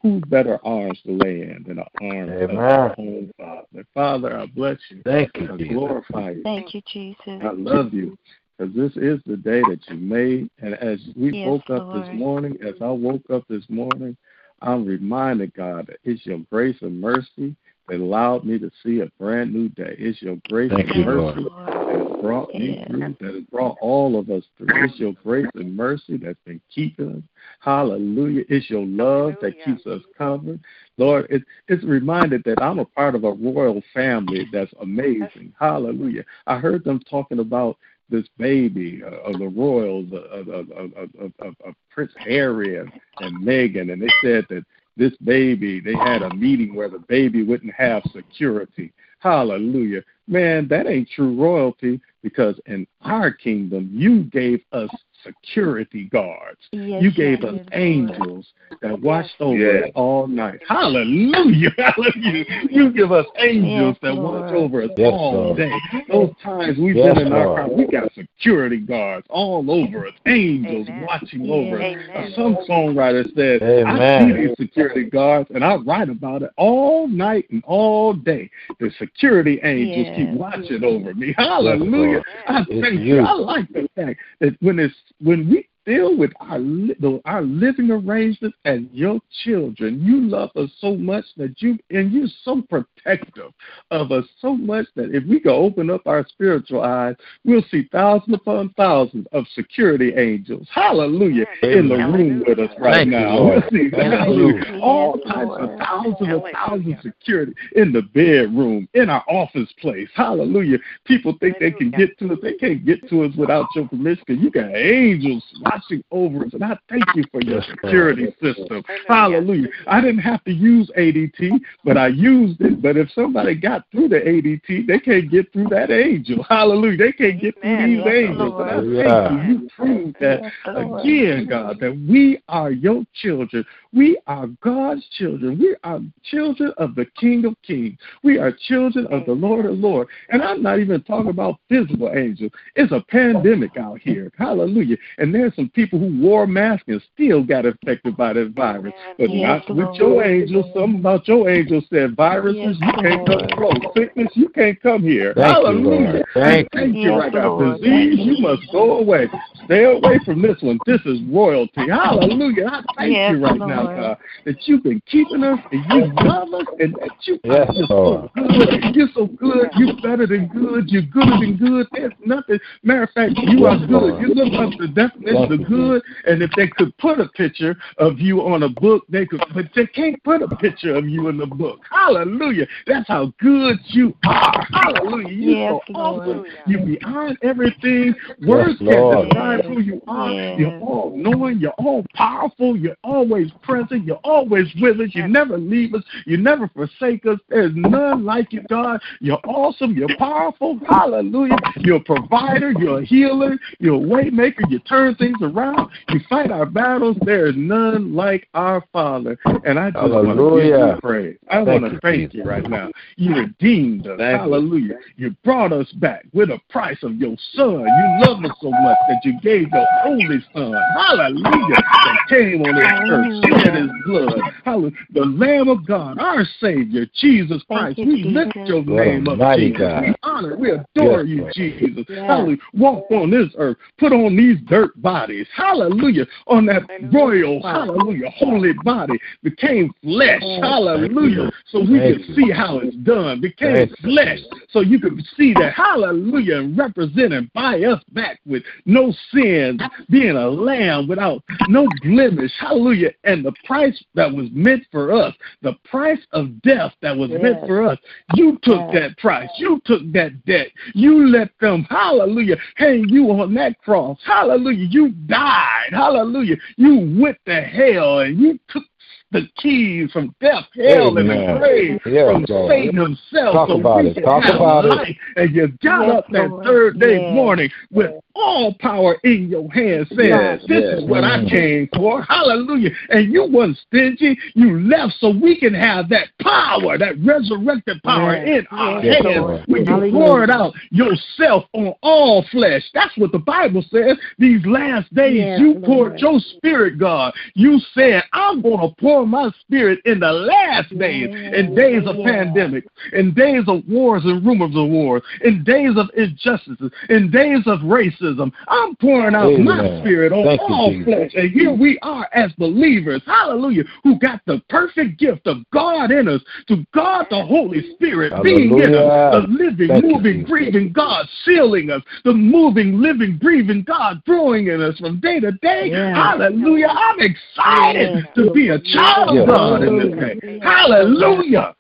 [0.02, 3.86] Whose better arms to lay in than the arms of our own Father?
[3.94, 5.00] Father, I bless you.
[5.04, 5.74] Thank you, I Jesus.
[5.74, 6.42] glorify you.
[6.42, 7.16] Thank you, Jesus.
[7.26, 8.18] I love you
[8.58, 10.50] because this is the day that you made.
[10.60, 14.16] And as we Yes, woke up this morning, as I woke up this morning,
[14.60, 17.54] I'm reminded, God, that it's your grace and mercy
[17.88, 19.94] that allowed me to see a brand new day.
[19.98, 21.71] It's your grace Thank and you, mercy Lord.
[21.92, 24.68] That has brought me through, that has brought all of us through.
[24.84, 27.22] It's your grace and mercy that's been keeping us.
[27.60, 28.44] Hallelujah.
[28.48, 30.60] It's your love that keeps us covered.
[30.98, 35.52] Lord, it, it's reminded that I'm a part of a royal family that's amazing.
[35.58, 36.24] Hallelujah.
[36.46, 37.76] I heard them talking about
[38.10, 43.42] this baby uh, of the royals, uh, of, of, of, of Prince Harry and, and
[43.42, 44.64] Meghan, and they said that
[44.96, 48.92] this baby, they had a meeting where the baby wouldn't have security.
[49.22, 50.02] Hallelujah.
[50.26, 54.90] Man, that ain't true royalty because in our kingdom, you gave us
[55.24, 56.60] security guards.
[56.72, 58.46] Yes, you gave us angels
[58.80, 59.84] that watched over Yes.
[59.84, 60.60] us all night.
[60.66, 61.70] Hallelujah.
[61.78, 62.44] Hallelujah.
[62.70, 65.56] You give us angels Yes, that watch over us Yes, all Lord.
[65.58, 65.72] day.
[66.08, 67.58] Those times we've Yes, been in our Lord.
[67.58, 71.02] car, we got security guards all over us, angels Amen.
[71.02, 71.86] watching over us.
[71.86, 72.32] Amen.
[72.34, 77.46] Some songwriter said, I see these security guards and I write about it all night
[77.50, 78.50] and all day.
[78.80, 80.16] The security angels Yes.
[80.16, 81.34] keep watching over me.
[81.36, 82.22] Hallelujah.
[82.46, 83.16] I thank you.
[83.16, 83.20] you.
[83.20, 87.90] I like the fact that when it's when we deal with our li- our living
[87.90, 93.52] arrangements and your children, you love us so much that you and you're so protective
[93.90, 97.88] of us so much that if we could open up our spiritual eyes, we'll see
[97.92, 100.66] thousands upon thousands of security angels.
[100.70, 101.46] Hallelujah.
[101.62, 103.36] In the room with us right Thank now.
[103.36, 103.64] Lord.
[103.70, 104.80] We'll see hallelujah.
[104.80, 106.52] All Yes, types of thousands and Hallelujah.
[106.54, 110.08] thousands of security in the bedroom, in our office place.
[110.14, 110.78] Hallelujah.
[111.04, 112.38] People think they can get to us.
[112.42, 116.52] They can't get to us without your permission you got angels watching over us.
[116.52, 118.82] And I thank you for your security system.
[119.08, 119.42] Hallelujah.
[119.42, 119.68] Hallelujah.
[119.86, 122.82] I didn't have to use ADT, but I used it.
[122.82, 126.44] But if somebody got through the ADT, they can't get through that angel.
[126.48, 126.96] Hallelujah.
[126.96, 127.90] They can't get through Amen.
[127.90, 128.54] these Yes, angels.
[128.58, 129.52] And I thank you.
[129.52, 133.64] You proved that again, God, that we are your children.
[133.92, 135.58] We are God's children.
[135.58, 137.98] We are children of the King of Kings.
[138.22, 140.10] We are children of the Lord of Lords.
[140.30, 142.52] And I'm not even talking about physical angels.
[142.74, 144.32] It's a pandemic out here.
[144.38, 144.96] Hallelujah.
[145.18, 148.92] And there's some people who wore masks and still got infected by this virus.
[149.18, 150.66] But Yes, not with your angels.
[150.74, 153.52] Something about your angels said viruses, Yes, you can't come Lord.
[153.52, 153.92] close.
[153.96, 155.34] Sickness, you can't come here.
[155.34, 156.12] Thank you, Hallelujah.
[156.12, 156.24] Lord.
[156.34, 157.02] Thank I thank you.
[157.02, 157.76] you right now.
[157.76, 158.42] Disease, you you.
[158.42, 159.28] must go away.
[159.64, 160.80] Stay away from this one.
[160.86, 161.88] This is royalty.
[161.88, 162.66] Hallelujah.
[162.66, 166.52] I thank Yes, you right now, God, that you've been keeping us and you love
[166.52, 168.94] us and that you Yes, are so good.
[168.94, 169.68] You're so good.
[169.76, 170.88] You're better than good.
[170.90, 171.86] You're gooder than good.
[171.92, 172.58] There's nothing.
[172.82, 173.90] Matter of fact, you are good.
[173.90, 174.22] Lord.
[174.22, 178.18] You look up the definition Thank good, and if they could put a picture of
[178.18, 181.36] you on a book, they could, but they can't put a picture of you in
[181.36, 181.80] the book.
[181.90, 182.66] Hallelujah.
[182.86, 184.66] That's how good you are.
[184.72, 185.28] Hallelujah.
[185.28, 186.28] You're Yes, so Lord.
[186.28, 186.46] awesome.
[186.66, 188.14] You're beyond everything.
[188.46, 190.30] Words can't describe who you are.
[190.30, 190.58] Yes.
[190.58, 191.58] You're all knowing.
[191.58, 192.76] You're all powerful.
[192.76, 194.04] You're always present.
[194.04, 195.08] You're always with us.
[195.12, 196.02] You never leave us.
[196.26, 197.38] You never forsake us.
[197.48, 199.00] There's none like you, God.
[199.20, 199.94] You're awesome.
[199.94, 200.78] You're powerful.
[200.88, 201.56] Hallelujah.
[201.78, 202.72] You're a provider.
[202.72, 203.58] You're a healer.
[203.78, 204.62] You're a way maker.
[204.68, 205.90] You turn things around.
[206.08, 207.16] You fight our battles.
[207.24, 209.38] There is none like our Father.
[209.64, 210.94] And I just want to give Hallelujah.
[210.94, 211.36] you praise.
[211.50, 212.34] I Thank want to you, thank Jesus.
[212.34, 212.90] you right now.
[213.16, 214.18] You redeemed us.
[214.18, 214.40] Thank.
[214.40, 214.96] Hallelujah.
[215.16, 217.80] You brought us back with a price of your son.
[217.80, 220.74] You love us so much that you gave your only son.
[220.94, 221.76] Hallelujah.
[221.76, 224.40] That came on this earth, shed his blood.
[224.64, 224.96] Hallelujah.
[225.10, 227.98] The Lamb of God, our Savior, Jesus Christ.
[227.98, 228.68] you, we lift Jesus.
[228.68, 229.78] your What name up, Jesus.
[229.78, 230.02] God.
[230.02, 232.04] We honor, we adore Yes, you, Jesus.
[232.08, 232.18] Yes.
[232.18, 232.58] Hallelujah.
[232.74, 233.76] Walk on this earth.
[233.98, 235.31] Put on these dirt bodies.
[235.54, 236.26] Hallelujah.
[236.46, 239.18] On that royal, hallelujah, holy body.
[239.42, 240.42] Became flesh.
[240.42, 241.50] Hallelujah.
[241.68, 243.40] So we Thank can see how it's done.
[243.40, 244.38] Became flesh.
[244.70, 245.74] So you can see that.
[245.74, 246.58] Hallelujah.
[246.58, 249.80] And represent and buy us back with no sins,
[250.10, 252.52] being a lamb without no blemish.
[252.58, 253.10] Hallelujah.
[253.24, 257.66] And the price that was meant for us, the price of death that was meant
[257.66, 257.98] for us,
[258.34, 259.48] you took that price.
[259.58, 260.68] You took that debt.
[260.94, 264.18] You let them, hallelujah, hang you on that cross.
[264.24, 264.86] Hallelujah.
[264.90, 265.90] You died.
[265.90, 266.56] Hallelujah.
[266.76, 268.84] You went to hell and you took
[269.32, 272.70] the keys from death, hell, and the grave Yes, from Lord.
[272.70, 273.54] Satan himself.
[273.54, 274.14] Talk so about we it.
[274.14, 274.88] can Talk have about it.
[274.88, 275.16] life.
[275.36, 276.64] And you got Yes, up that Lord.
[276.64, 277.34] third day Yes.
[277.34, 280.98] morning with all power in your hands, saying, Yes, This yes.
[280.98, 282.22] is what I came for.
[282.22, 282.90] Hallelujah.
[283.10, 284.38] And you weren't stingy.
[284.54, 288.48] You left so we can have that power, that resurrected power Yes.
[288.48, 289.64] in our Yes, hands Lord.
[289.66, 290.12] when you Hallelujah.
[290.12, 292.82] poured out yourself on all flesh.
[292.94, 294.16] That's what the Bible says.
[294.38, 295.84] These last days, Yes, you Lord.
[295.84, 297.34] poured your spirit, God.
[297.54, 302.02] You said, I'm going to pour on my spirit in the last days, in days
[302.06, 307.30] of pandemics, in days of wars and rumors of wars, in days of injustices, in
[307.30, 308.52] days of racism.
[308.68, 309.64] I'm pouring out Amen.
[309.64, 311.04] my spirit on Thank all Jesus.
[311.04, 311.30] flesh.
[311.34, 316.28] And here we are as believers, hallelujah, who got the perfect gift of God in
[316.28, 320.50] us, to God the Holy Spirit being in us, the living, Thank moving, Jesus.
[320.50, 325.52] breathing God sealing us, the moving, living, breathing God growing in us from day to
[325.52, 325.90] day.
[325.90, 326.88] Hallelujah.
[326.88, 329.42] I'm excited to be a child Yes.
[329.42, 330.60] of God in this day.
[330.62, 331.74] Hallelujah.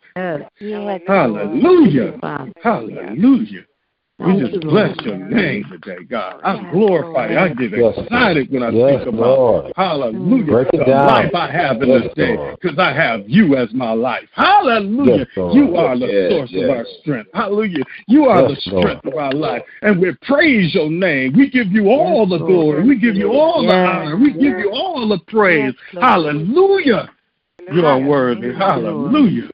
[1.06, 2.18] Hallelujah.
[2.62, 3.64] Hallelujah.
[4.18, 6.40] We just bless your name today, God.
[6.44, 7.38] I glorify you.
[7.38, 7.98] I get Yes.
[7.98, 9.72] excited when I Yes, think about Lord.
[9.74, 13.56] hallelujah Break it the life I have in Yes, this day because I have you
[13.56, 14.28] as my life.
[14.32, 15.26] Hallelujah.
[15.34, 16.62] Yes, you are the Yes, source yes.
[16.62, 17.30] of our strength.
[17.34, 17.84] Hallelujah.
[18.06, 18.86] You are Yes, the Lord.
[18.86, 19.62] strength of our life.
[19.80, 21.32] And we praise your name.
[21.36, 22.84] We give you all the glory.
[22.84, 24.16] We give you all the honor.
[24.16, 25.74] We give you all the praise.
[26.00, 27.10] Hallelujah.
[27.70, 28.52] You are worthy.
[28.54, 29.50] Hallelujah.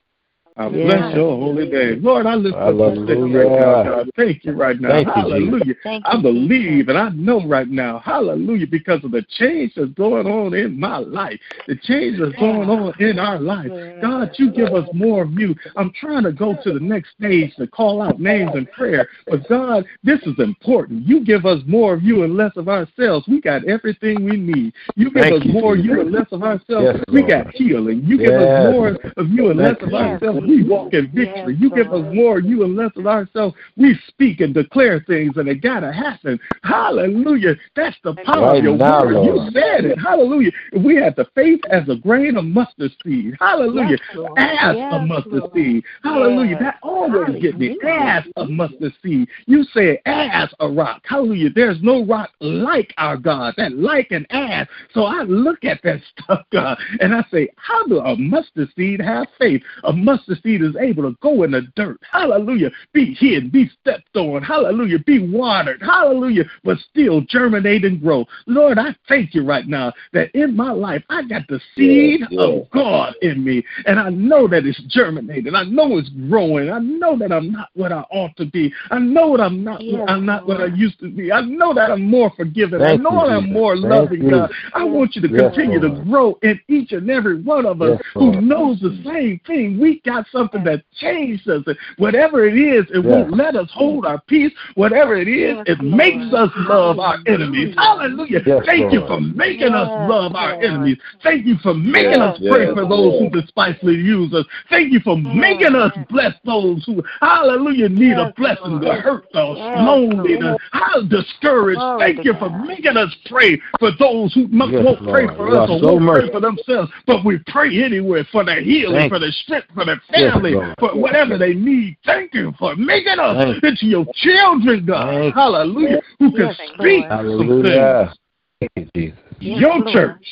[0.58, 1.14] I bless Yes.
[1.14, 2.02] your holy name.
[2.02, 3.38] Lord, I lift up this thing Hallelujah.
[3.38, 4.10] right now, God.
[4.16, 4.88] Thank you right now.
[4.88, 5.64] Thank you, hallelujah.
[5.64, 5.76] Jesus.
[5.84, 10.26] Thank I believe and I know right now, hallelujah, because of the change that's going
[10.26, 11.38] on in my life,
[11.68, 13.70] the change that's going on in our life.
[14.02, 15.54] God, you give us more of you.
[15.76, 19.46] I'm trying to go to the next stage to call out names in prayer, but
[19.48, 21.06] God, this is important.
[21.06, 23.28] You give us more of you and less of ourselves.
[23.28, 24.72] We got everything we need.
[24.96, 26.98] You give Thank us you, more of you and less of ourselves.
[26.98, 28.02] Yes, we got healing.
[28.04, 28.48] You give Yes.
[28.48, 30.47] us more of you and less of ourselves.
[30.48, 31.56] We walk in victory.
[31.58, 33.54] You give us more you and less of ourselves.
[33.76, 36.40] We speak and declare things, and it got to happen.
[36.62, 37.54] Hallelujah.
[37.76, 39.12] That's the power Right of your now, word.
[39.12, 39.52] Lord.
[39.54, 39.98] You said it.
[39.98, 40.50] Hallelujah.
[40.82, 43.98] We had the faith as a grain of mustard seed, hallelujah,
[44.36, 49.28] as a mustard seed, hallelujah, that always get me, as a mustard seed.
[49.46, 51.50] You say as a rock, hallelujah.
[51.54, 54.66] There's no rock like our God, that like an as.
[54.94, 59.00] So I look at that stuff, God, and I say, how do a mustard seed
[59.00, 59.62] have faith?
[59.84, 64.16] A mustard seed is able to go in the dirt, hallelujah, be hidden, be stepped
[64.16, 68.26] on, hallelujah, be watered, hallelujah, but still germinate and grow.
[68.46, 72.28] Lord, I thank you right now that in my life I got the seed Yes,
[72.30, 72.40] yes.
[72.40, 75.54] of God in me, and I know that it's germinating.
[75.54, 76.70] I know it's growing.
[76.70, 78.72] I know that I'm not what I ought to be.
[78.90, 79.82] I know that I'm not.
[80.08, 81.32] I'm not what I used to be.
[81.32, 82.80] I know that I'm more forgiving.
[82.80, 84.22] Thank I know you, that I'm more Thank loving.
[84.22, 84.30] you.
[84.30, 87.82] God, I want you to Yes, continue to grow in each and every one of
[87.82, 89.78] us Yes, who knows the same thing.
[89.78, 91.62] We got something that changed us.
[91.96, 94.52] Whatever it is, it won't let us hold our peace.
[94.74, 97.74] Whatever it is, it makes us love our enemies.
[97.76, 98.40] Hallelujah.
[98.46, 100.98] Yes, Thank you for making us love our enemies.
[101.22, 103.22] Thank you for making us pray yes, for those yes.
[103.22, 104.44] who despitefully use us.
[104.70, 109.40] Thank you for making us bless those who, hallelujah, need a blessing, the hurt, the
[109.40, 111.80] lonely, the how discouraged.
[111.98, 115.70] Thank you for making us pray for those who Yes, won't pray for You us
[115.70, 119.18] or so won't pray for themselves, but we pray anyway for their healing, Thank for
[119.18, 120.74] their strength, for their Yes, family, Lord.
[120.78, 121.96] for whatever they need.
[122.04, 125.06] Thank you for making us Thank into your children, God.
[125.06, 126.00] Thank- Hallelujah.
[126.18, 127.10] Who can speak some.
[127.10, 128.14] Hallelujah.
[128.60, 129.18] Thank you, Jesus.
[129.40, 130.26] Your church.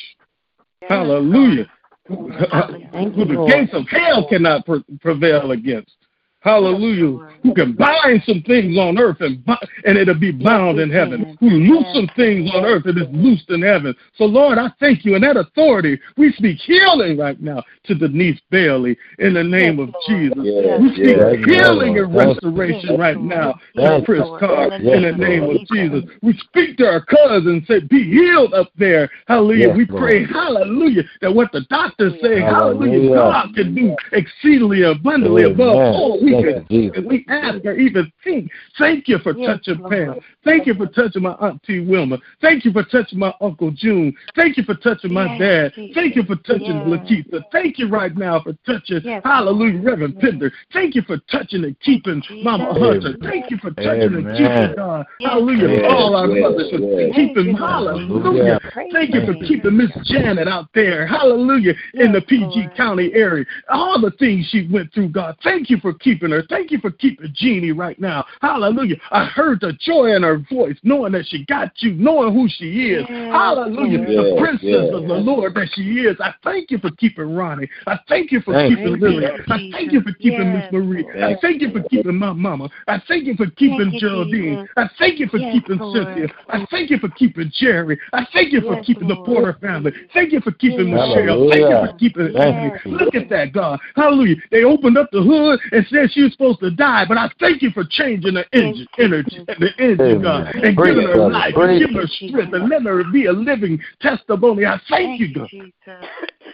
[0.89, 1.69] Hallelujah.
[2.07, 5.95] Who the gates of hell cannot pre- prevail against.
[6.39, 7.19] Hallelujah.
[7.43, 9.43] Who can bind some things on earth and
[9.85, 11.37] and it'll be bound in heaven.
[11.39, 13.95] Who loose some things on earth and is loosed in heaven.
[14.15, 15.15] So Lord, I thank you.
[15.15, 19.89] In that authority, we speak healing right now to Denise Bailey in the name of
[20.07, 20.37] Jesus.
[20.37, 24.21] We speak healing and restoration right now to Chris.
[24.39, 26.03] Carr in the name of Jesus.
[26.21, 29.09] We speak to our cousin, and say, be healed up there.
[29.27, 29.73] Hallelujah.
[29.73, 30.01] We Lord.
[30.01, 33.15] pray, hallelujah, that what the doctors say, hallelujah, Hallelujah.
[33.15, 37.73] God can do exceedingly abundantly above all we Thank can you, and we ask or
[37.73, 38.51] even think.
[38.77, 40.19] Thank you for touching Pam.
[40.43, 42.17] Thank you for touching my Auntie Wilma.
[42.41, 44.15] Thank you for touching my Uncle June.
[44.35, 45.73] Thank you for touching my dad.
[45.93, 47.43] Thank you for touching Lakeitha.
[47.51, 50.51] Thank you right now for touching, hallelujah, Reverend Pender.
[50.73, 53.01] Thank you for touching and keeping Mama Amen.
[53.01, 53.17] Hunter.
[53.21, 55.05] Thank you for touching and keeping God.
[55.21, 55.69] Hallelujah.
[55.69, 57.15] Yes, all our yes, brothers and yes.
[57.15, 58.23] keeping hallelujah.
[58.23, 58.59] Hallelujah.
[58.91, 61.07] Thank you for keeping Miss Janet out there.
[61.07, 61.73] Hallelujah.
[61.93, 63.45] In the PG County area.
[63.69, 65.37] All the things she went through, God.
[65.43, 66.43] Thank you for keeping her.
[66.49, 68.25] Thank you for keeping Jeannie right now.
[68.41, 68.95] Hallelujah.
[69.11, 72.91] I heard the joy in her voice, knowing that she got you, knowing who she
[72.91, 73.07] is.
[73.07, 73.99] Hallelujah.
[73.99, 74.93] the princess yes.
[74.93, 76.17] of the Lord that she is.
[76.19, 77.69] I thank you for keeping Ronnie.
[77.85, 78.97] I thank you for Thank keeping you.
[78.97, 79.25] Lily.
[79.25, 81.05] I thank you for keeping Miss Marie.
[81.21, 82.69] I thank you for keeping my mama.
[82.87, 84.67] I thank you for keeping Geraldine.
[84.77, 86.27] I thank you for keeping Cynthia.
[86.49, 87.99] I thank you for keeping Jerry.
[88.13, 89.91] I thank you for keeping the Porter family.
[90.13, 91.49] Thank you for keeping Michelle.
[91.49, 92.95] Thank you for keeping Thank Anthony.
[92.95, 93.79] Look at that, God.
[93.95, 94.35] Hallelujah.
[94.51, 97.61] They opened up the hood and said she was supposed to die, but I thank
[97.61, 101.29] you for changing the engine, energy, and the engine, God, and Preach, giving her brother.
[101.33, 101.69] life, Preach.
[101.69, 104.65] and giving her strength, and letting her be a living testimony.
[104.65, 105.49] I thank you, God.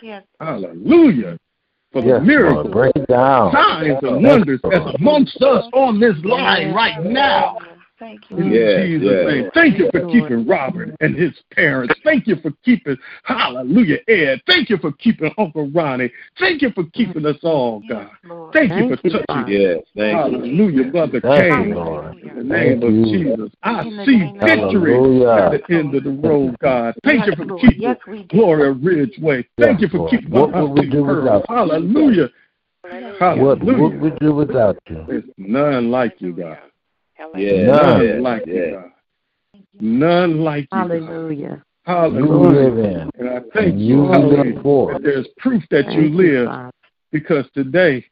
[0.01, 0.23] Yes.
[0.39, 1.37] Hallelujah.
[1.91, 2.93] For Yes, the miracles, Lord.
[2.93, 3.51] Break down.
[3.53, 4.73] signs, and wonders Lord.
[4.73, 7.57] that's amongst us on this line right now.
[8.03, 9.25] Thank In Yes, Jesus' yes.
[9.25, 9.49] name.
[9.53, 11.95] Thank you for keeping Robert and his parents.
[12.03, 14.41] Thank you for keeping, hallelujah, Ed.
[14.45, 16.11] Thank you for keeping Uncle Ronnie.
[16.37, 18.09] Thank you for keeping us all, God.
[18.51, 19.25] Thank you for you, touching.
[19.27, 19.51] Father.
[19.51, 20.37] Yes, thank you.
[20.37, 21.75] Hallelujah, Mother Thank Kane.
[21.75, 22.15] Lord.
[22.17, 23.05] In the name Thank of you.
[23.05, 23.51] Jesus.
[23.63, 25.29] I In see victory Hallelujah.
[25.29, 26.95] at the end of the road, God.
[27.05, 27.97] Thank Yes, you for keeping Yes.
[28.27, 29.47] Gloria Ridgeway.
[29.57, 30.11] Thank Yes, you for Lord.
[30.11, 31.55] keeping What my would we do without you?
[31.55, 32.29] Hallelujah.
[33.19, 35.05] What would we do without you?
[35.07, 36.57] There's none like you, God.
[37.35, 38.05] Yes, None.
[38.05, 38.71] yes, like you.
[38.81, 38.91] God.
[39.79, 40.67] None like you.
[40.71, 40.89] God.
[40.91, 41.63] Hallelujah.
[41.85, 42.59] You Hallelujah.
[42.61, 43.09] live in.
[43.19, 44.93] And I thank And you, you hallelujah, for.
[44.93, 46.71] that there's proof that Thank you live Father.
[47.11, 48.05] because today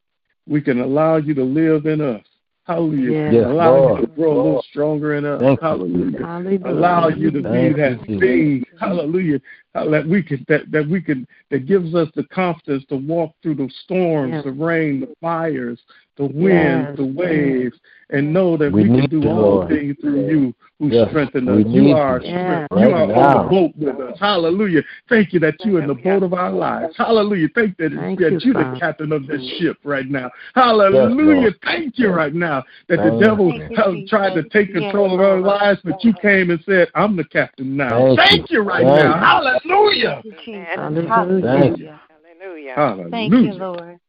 [0.47, 2.23] we can allow you to live in us.
[2.65, 3.11] Hallelujah.
[3.11, 3.33] Yes.
[3.33, 4.01] Yes, allow Lord.
[4.01, 5.41] you to grow a little stronger in us.
[5.41, 5.67] Thank you.
[5.67, 6.19] Hallelujah.
[6.25, 6.67] Hallelujah.
[6.67, 9.41] Allow you to be that thing, hallelujah,
[9.73, 13.55] that we can that, that we can that gives us the confidence to walk through
[13.55, 14.43] the storms, Yes.
[14.43, 15.79] the rain, the fires,
[16.17, 16.97] the wind, Yes.
[16.97, 17.75] the waves,
[18.11, 19.69] and know that We we, can do you, all Lord.
[19.69, 21.67] things through you who Yes, strengthen we us.
[21.73, 22.67] You are our strength.
[22.71, 23.13] Right you are now.
[23.13, 24.19] on the boat with us.
[24.19, 24.81] Hallelujah.
[25.09, 26.95] Thank you that you're in the boat of our lives.
[26.97, 27.47] Hallelujah.
[27.53, 30.31] Thank that, Thank that you, you're the captain of this ship right now.
[30.55, 31.35] Hallelujah.
[31.41, 31.55] Lord.
[31.63, 33.61] Thank you right now that the devil you.
[33.75, 37.25] has tried to take control of our lives, but you came and said, I'm the
[37.25, 38.15] captain now.
[38.15, 38.57] Thank Thank you.
[38.57, 39.19] you right Thank now.
[39.19, 40.21] Hallelujah.
[40.23, 41.09] Thank you, Hallelujah.
[41.09, 42.01] Hallelujah.
[42.41, 42.75] Hallelujah.
[42.75, 43.11] Hallelujah.
[43.11, 43.99] Thank you, Lord.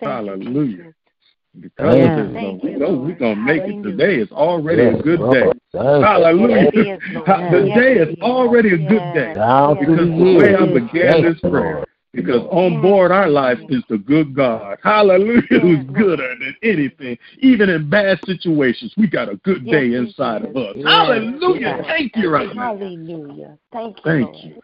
[0.00, 0.76] Thank Hallelujah.
[0.76, 0.94] you, Jesus.
[1.60, 2.24] Because Thank of you.
[2.24, 3.08] this, Thank we you, know Lord.
[3.08, 4.16] we're going to make it today.
[4.16, 5.58] It's already Yes, a good Lord.
[5.72, 5.78] day.
[5.78, 6.56] Hallelujah.
[6.56, 7.26] Yes, it is, Lord.
[7.26, 8.22] The day it is is.
[8.22, 9.28] already a good day.
[9.28, 11.74] Yes, Down yes, through the Because the way I began Thank this prayer.
[11.74, 11.88] Lord.
[12.12, 14.78] Because on board our life is the good God.
[14.82, 15.42] Hallelujah.
[15.50, 15.94] Who's Yes.
[15.94, 17.18] gooder than anything.
[17.40, 20.48] Even in bad situations, we got a good Yes, day inside do.
[20.48, 20.76] of us.
[20.76, 20.86] Yes.
[20.86, 21.60] Hallelujah.
[21.60, 21.84] Yes.
[21.86, 22.74] Thank you right now.
[22.74, 23.58] Hallelujah.
[23.70, 24.62] Thank you, Thank you.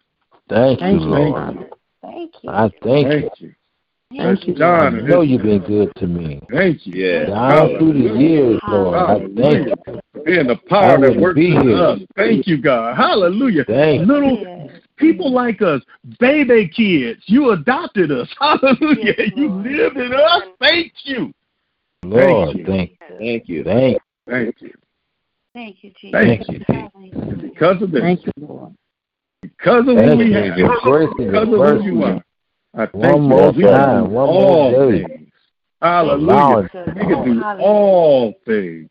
[0.49, 1.33] Thank you, Thank you, Lord.
[1.35, 1.71] Father.
[2.01, 2.51] Thank you.
[2.51, 3.55] I thank you.
[4.17, 4.55] Thank you.
[4.55, 6.41] Thank John I know you've been good to me.
[6.51, 6.95] Thank you.
[6.95, 7.29] Yes.
[7.29, 8.99] Down through the years, Lord.
[8.99, 10.23] I thank you.
[10.25, 11.99] Being the I power that wouldn't works in us.
[12.17, 12.97] Thank you, God.
[12.97, 13.65] Hallelujah.
[13.65, 14.07] Thank.
[14.07, 14.71] Little Yes.
[14.97, 15.83] people like us,
[16.21, 18.29] baby kids, you adopted us.
[18.39, 19.15] Hallelujah.
[19.19, 19.67] Yes, you Lord.
[19.67, 20.43] lived in us.
[20.61, 21.33] Thank you.
[22.05, 22.67] Lord, you.
[22.67, 23.57] thank Thank you.
[23.57, 23.65] you.
[23.65, 23.99] Thank
[24.29, 24.73] Thank you.
[25.55, 26.21] Thank you, Jesus.
[26.21, 26.61] Thank you.
[26.69, 27.37] Hallelujah.
[27.37, 28.01] Because of this.
[28.01, 28.75] Thank you, Lord.
[29.43, 30.57] Because of who we have.
[30.57, 32.25] Your grace and Because of who you are.
[32.75, 35.07] I thank One more that we can time, do one all more day.
[35.07, 35.29] things.
[35.83, 36.71] Hallelujah.
[36.97, 37.45] We can do Hallelujah.
[37.61, 38.91] all things.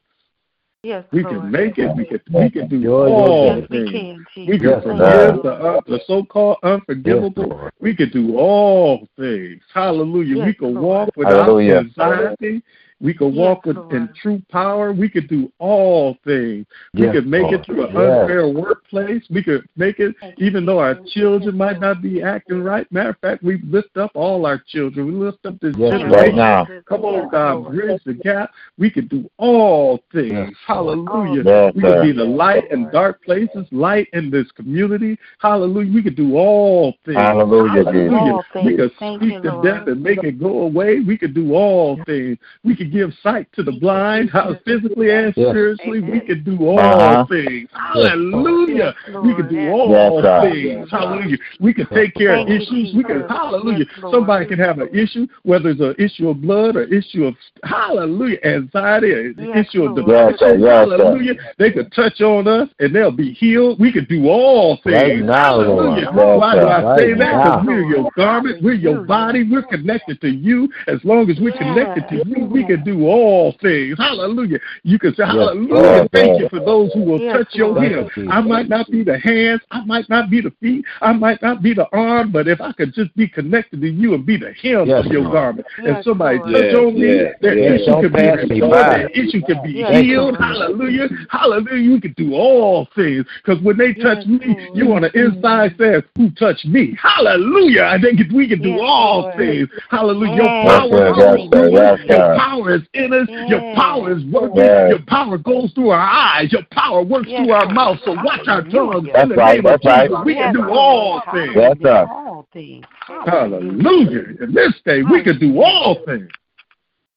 [0.83, 1.35] Yes, We Lord.
[1.35, 1.95] can make it.
[1.95, 3.59] We can, we can do Joy, joy, all joy.
[3.59, 3.91] Yes, we things.
[3.91, 5.41] can, We can Yes, forgive you.
[5.43, 7.47] the, uh, the so-called unforgivable.
[7.49, 7.71] Lord.
[7.79, 9.61] We can do all things.
[9.73, 10.45] Hallelujah.
[10.45, 10.85] we can Lord.
[10.85, 11.77] walk without Hallelujah.
[11.79, 12.63] anxiety.
[13.01, 14.93] We can Yes, walk with in true power.
[14.93, 16.65] We could do all things.
[16.93, 17.55] We Yes, could make Lord.
[17.55, 18.21] it through an Yes.
[18.21, 19.23] unfair workplace.
[19.29, 22.89] We could make it even though our children might not be acting right.
[22.91, 25.07] Matter of fact, we lift up all our children.
[25.07, 26.11] We lift up this Yes, generation.
[26.11, 26.67] Right now.
[26.85, 28.51] Come on, Yes, God, bridge the gap.
[28.77, 30.31] We can do all things.
[30.31, 31.43] Yes, Hallelujah.
[31.43, 32.01] Yes, we can sir.
[32.01, 35.17] be the light in dark places, light in this community.
[35.39, 35.91] Hallelujah.
[35.93, 37.17] We can do all things.
[37.17, 38.33] Hallelujah, Hallelujah.
[38.33, 38.91] All We things.
[38.91, 39.65] can speak you, to Lord.
[39.65, 40.99] death and make it go away.
[40.99, 42.37] We can do all things.
[42.63, 45.49] We can give sight to the blind, how physically and Yes.
[45.49, 45.99] spiritually.
[46.01, 47.25] We can do all Uh-huh.
[47.25, 47.69] things.
[47.73, 48.95] Hallelujah.
[49.07, 50.91] Yes, We can do all Yes, things.
[50.91, 51.37] Hallelujah.
[51.59, 52.93] We can take care of issues.
[52.93, 53.85] We can, hallelujah.
[54.09, 58.39] Somebody can have an issue, whether it's an issue of blood or issue of, hallelujah,
[58.43, 60.09] anxiety, an Yes, issue of Lord.
[60.09, 60.57] Yes, sir.
[60.57, 60.67] depression.
[60.67, 61.35] Hallelujah.
[61.57, 63.79] They could touch on us and they'll be healed.
[63.79, 65.01] We can do all things.
[65.01, 66.11] Right now, Hallelujah.
[66.11, 66.67] Why do.
[66.67, 67.43] I say Right that?
[67.43, 70.69] Because we're your garment, we're your body, we're connected to you.
[70.87, 73.97] As long as we're connected to you, we can do all things.
[73.97, 74.59] Hallelujah.
[74.83, 76.01] You can say, Hallelujah.
[76.01, 77.91] Yes, Thank you for those who will Yes, touch your Lord.
[77.91, 78.09] hem.
[78.15, 81.41] You, I might not be the hands, I might not be the feet, I might
[81.41, 84.37] not be the arm, but if I could just be connected to you and be
[84.37, 85.33] the hem Yes, of your Lord.
[85.33, 86.51] garment, and Yes, somebody Lord.
[86.51, 87.81] touch Yes, on me, yes, their yes.
[87.81, 88.97] issue Don't could be pass me restored, by.
[88.97, 90.37] their issue could be Yes, healed.
[90.37, 91.09] Hallelujah.
[91.29, 91.81] Hallelujah.
[91.81, 93.25] You can do all things.
[93.43, 95.37] Because when they touch me, you on the mm-hmm.
[95.37, 96.97] inside says, Who touched me?
[97.01, 97.83] Hallelujah.
[97.83, 99.35] I think we can do Yes, all Lord.
[99.37, 99.69] things.
[99.89, 100.31] Hallelujah.
[100.31, 101.09] Yes, Your power sir.
[101.09, 101.69] is Yes, sir.
[101.69, 102.70] Your sir.
[102.71, 103.29] Power is in us.
[103.47, 104.57] Your power is working.
[104.57, 104.89] Yes.
[104.89, 106.51] Your power goes through our eyes.
[106.51, 107.75] Your power works Yes, through our Lord.
[107.75, 107.97] mouth.
[108.05, 110.09] So watch our tongues That's in the right, name of that's right.
[110.09, 110.25] Jesus.
[110.25, 111.55] We can do all things.
[111.55, 112.07] Yes, sir.
[112.09, 112.85] All things.
[113.07, 114.23] Hallelujah.
[114.41, 116.29] In this day, we can do all things.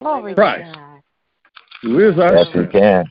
[0.00, 0.66] Glory Christ.
[0.66, 1.00] to God.
[1.82, 3.04] Who is our Yes, you strength can.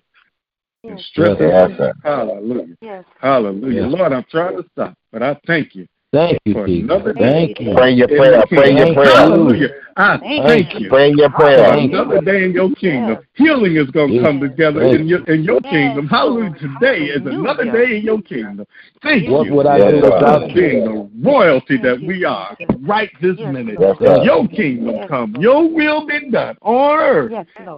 [0.84, 2.76] and strength Yes, Hallelujah.
[2.82, 3.06] Yes.
[3.22, 3.82] Hallelujah.
[3.84, 3.92] Yes.
[3.92, 6.92] Lord, I'm trying to stop, but I thank you Thank you, Jesus.
[6.92, 7.14] another.
[7.14, 7.74] Thank you.
[7.74, 8.46] Pray your prayer.
[8.48, 9.16] Pray your prayer.
[9.16, 9.70] Hallelujah.
[9.98, 10.90] I thank you.
[10.90, 11.74] Pray your prayer.
[11.74, 13.26] Another day in your kingdom.
[13.34, 16.08] Healing is going to come together in your in your kingdom.
[16.08, 16.54] Hallelujah.
[16.54, 18.68] Today is another day in your kingdom.
[19.02, 23.40] Thank What you would I do without being the royalty that we are right this
[23.40, 23.80] minute.
[24.24, 25.36] Your kingdom come.
[25.40, 27.32] Your will be done on earth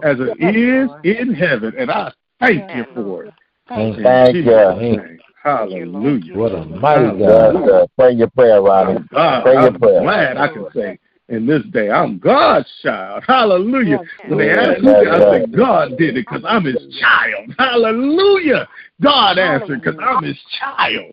[0.04, 1.72] as it is in heaven.
[1.78, 3.32] And I thank you for it.
[3.68, 5.25] Thank In Thank you.
[5.46, 5.92] Name.
[5.94, 6.36] Hallelujah.
[6.36, 7.66] What a mighty Yes, God.
[7.66, 7.86] sir.
[7.96, 9.00] Pray your prayer, Ronnie.
[9.12, 10.00] God, Pray your I'm prayer.
[10.02, 13.24] glad I can say in this day, I'm God's child.
[13.26, 14.00] Hallelujah.
[14.28, 15.22] When they Yes, ask me, I yes.
[15.32, 17.54] say, God did it because I'm his child.
[17.58, 18.68] Hallelujah.
[19.02, 21.12] God answered because I'm his child.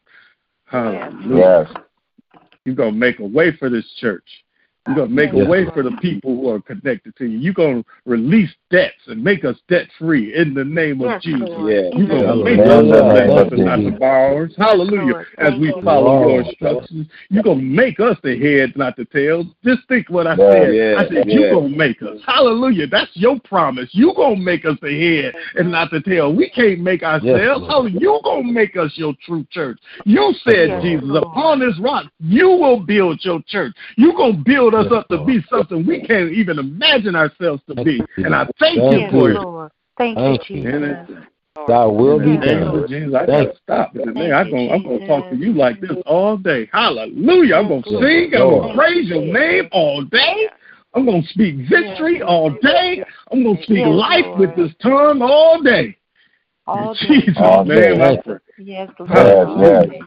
[0.65, 1.67] Hallelujah.
[1.69, 1.83] Yes.
[2.65, 4.23] You're going to make a way for this church.
[4.87, 5.47] You're going to make a Yes.
[5.47, 7.37] way for the people who are connected to you.
[7.37, 11.47] You're going to release debts and make us debt free in the name of Jesus.
[11.49, 11.87] Yeah.
[11.95, 12.43] You're going to Hallelujah.
[12.43, 13.33] make us the Hallelujah.
[13.33, 14.53] lenders not the borrowers.
[14.57, 15.25] Hallelujah.
[15.37, 19.45] As we follow your instructions, you're going to make us the heads, not the tails.
[19.63, 20.75] Just think what I said.
[20.75, 21.33] yeah, I said, yeah.
[21.33, 22.17] you're going to make us.
[22.25, 22.87] Hallelujah.
[22.87, 23.89] That's your promise.
[23.93, 26.33] You're going to make us the head and not the tail.
[26.35, 27.61] We can't make ourselves.
[27.61, 27.69] Lord.
[27.71, 27.99] Hallelujah.
[28.01, 29.79] You're going to make us your true church.
[30.03, 33.73] You said, Jesus, upon this rock, you will build your church.
[33.95, 37.75] You're going to build us up to be something we can't even imagine ourselves to
[37.83, 38.01] be.
[38.17, 39.35] And I thank Thank you for you.
[39.35, 39.41] it.
[39.41, 39.71] Lord.
[39.97, 40.63] Thank you, Thank you.
[40.63, 40.73] Jesus.
[40.73, 41.33] And
[41.95, 42.87] will be in the done.
[42.87, 44.31] Jesus, I Thank gotta stop it today.
[44.31, 46.69] I'm gonna I'm gonna talk to you like this all day.
[46.71, 47.55] Hallelujah.
[47.55, 50.49] I'm gonna sing, I'm gonna praise your name all day.
[50.93, 53.03] I'm gonna speak victory all day.
[53.31, 55.97] I'm gonna speak life with this tongue all day.
[56.67, 57.25] All In day.
[57.25, 58.21] Jesus' All name I day.
[58.23, 58.37] pray.
[58.57, 60.03] Yes, Lord.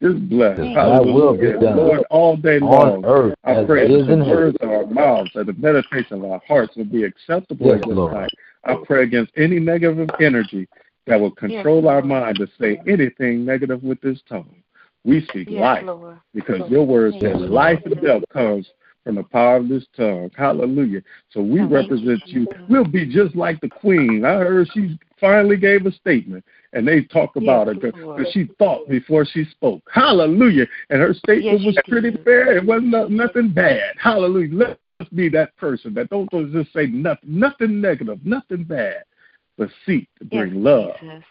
[0.00, 0.12] Yes, yes.
[0.12, 0.58] Just bless.
[0.58, 1.58] Yes, thy will be Hallelujah.
[1.58, 1.76] done.
[1.76, 3.04] Lord, all day long.
[3.04, 6.18] Earth I pray it that is in the words of our mouths and the meditation
[6.18, 8.14] of our hearts will be acceptable Yes, in your Lord.
[8.14, 8.30] sight.
[8.64, 10.68] I pray against any negative energy
[11.06, 14.56] that will control our mind to say anything negative with this tongue.
[15.04, 16.18] We speak Yes, life Lord.
[16.34, 17.50] because your word Yes, says Lord.
[17.50, 18.68] life and death comes
[19.04, 20.32] from the power of this tongue.
[20.36, 21.00] Hallelujah.
[21.30, 22.48] So we represent you.
[22.68, 24.24] We'll be just like the queen.
[24.24, 28.18] I heard she finally gave a statement and they talk about Yes, her Lord.
[28.18, 29.82] because she thought before she spoke.
[29.90, 30.66] Hallelujah.
[30.90, 32.24] And her statement Yes, was pretty did.
[32.24, 32.56] fair.
[32.56, 33.94] It wasn't nothing bad.
[33.98, 34.54] Hallelujah.
[34.54, 39.04] Let us be that person that don't just say nothing, nothing negative, nothing bad,
[39.56, 41.24] but seek to Yes, bring love, Jesus.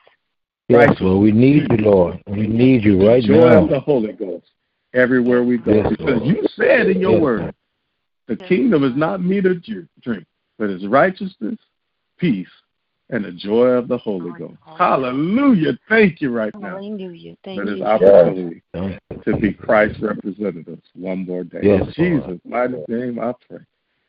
[0.68, 1.24] Yes, Lord.
[1.24, 2.22] We need you, Lord.
[2.28, 3.80] We need you right joy of the.
[3.80, 4.48] Holy Ghost
[4.94, 5.74] everywhere we go.
[5.74, 6.38] Yes, because Lord.
[6.38, 7.56] you said in your Yes, word, Lord.
[8.28, 10.26] the kingdom is not meat or drink,
[10.58, 11.60] but it's righteousness,
[12.18, 12.48] peace,
[13.10, 14.56] and the joy of the Holy Ghost.
[14.78, 15.78] Hallelujah.
[15.88, 17.36] Thank you right now Hallelujah.
[17.44, 17.86] Thank for this you.
[17.86, 19.22] opportunity Thank you.
[19.24, 21.60] to be Christ's representatives one more day.
[21.64, 23.60] Yes, In Jesus' mighty name, I pray.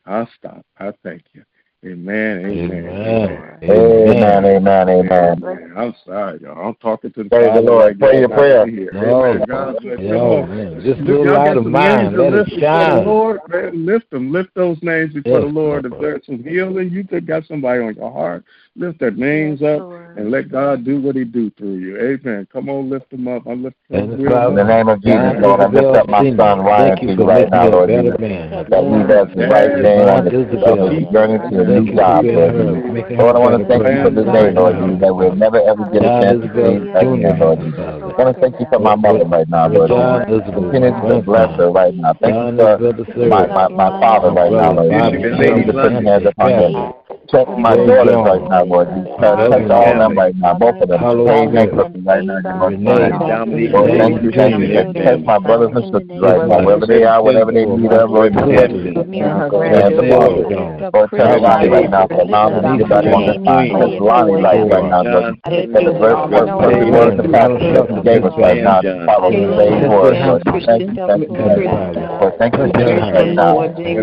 [0.05, 0.65] I'll stop.
[0.79, 1.43] I thank you.
[1.85, 2.43] Amen.
[2.45, 2.87] Amen.
[2.89, 3.59] Amen.
[3.63, 5.43] Amen, amen, amen.
[5.43, 5.73] Amen.
[5.77, 6.67] I'm sorry, y'all.
[6.67, 7.99] I'm talking to the Praise the Father Lord.
[7.99, 8.67] Pray y'all your prayer.
[8.67, 8.91] here.
[8.93, 9.23] No.
[9.25, 9.45] Amen.
[9.47, 9.95] God bless you.
[9.97, 10.57] Come Yo, on.
[10.57, 10.81] man.
[10.83, 12.17] Just Look, little y'all light got of some mine.
[12.17, 13.05] Let it lift before the shine.
[13.05, 13.85] Lord, man.
[13.85, 14.31] Lift them.
[14.31, 15.85] Lift those names before Yes, the Lord.
[15.85, 18.43] If there's some healing, you could got somebody on your heart.
[18.77, 20.17] Lift their names Yes, up Lord.
[20.17, 21.97] and let God do what He do through you.
[21.97, 22.47] Amen.
[22.53, 23.43] Come on, lift them up.
[23.47, 26.09] I'm lifting them the real Father, In the name of Jesus, Lord, I lift up
[26.09, 28.17] my son Ryan thank to you you for right making now, me a Lord better
[28.21, 28.49] man.
[28.69, 32.05] That he does the right thing on his, journey to a Thank new you for
[32.05, 33.17] job, being Lord her, Jesus.
[33.17, 34.15] Lord, I want to thank you for person.
[34.17, 36.89] this day, Lord Jesus, that we'll never ever get a John chance to Isabel see
[36.93, 37.81] again, Jr., Lord Jesus.
[37.81, 41.21] I want to thank you for my mother right now, For Lord John Continue to
[41.25, 42.13] bless her right now.
[42.21, 43.29] Thank you for Isabel the third.
[43.33, 45.37] my, my, my father right now, Brother Lord Bobby Jesus.
[45.37, 46.93] Continue to put your hands Anthony upon Gavin.
[47.27, 47.45] Them.
[47.45, 48.27] Touch my Joe daughters Jones.
[48.27, 49.11] right now, Lord Jesus.
[49.19, 50.17] Touch, touch Reverend all of them Gavin.
[50.17, 50.99] right now, both of them.
[50.99, 51.71] Carlos Pain Smith.
[51.71, 53.09] Nicholson right now, in your Renee.
[53.09, 53.19] name.
[53.27, 54.67] Dominique Lord, Davis thank you, thank you.
[54.67, 54.73] Jr.
[54.77, 58.09] Touch, touch my brothers and sisters right now, wherever they are, whatever they need of,
[58.09, 58.47] Lord Jesus.
[58.47, 60.47] Hands Father.
[60.93, 63.69] Lord, touch Lonnie right now, for allowing him to get back on this line.
[63.69, 65.35] Touch Lonnie life right now, Lord.
[65.47, 69.05] Let the verse, verse, perfect word to pass that you gave us right now to
[69.05, 70.43] follow the same word, Lord.
[70.43, 72.07] Thank you, thank you, thank you.
[72.17, 73.53] Lord, thank you for Dennis right now.
[73.57, 73.93] Touch the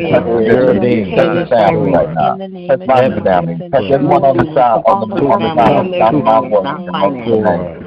[0.81, 2.37] bishop, touch the family right now.
[2.37, 3.69] Touch my family.
[3.71, 7.84] Touch everyone on the side, on the, line, down in my voice,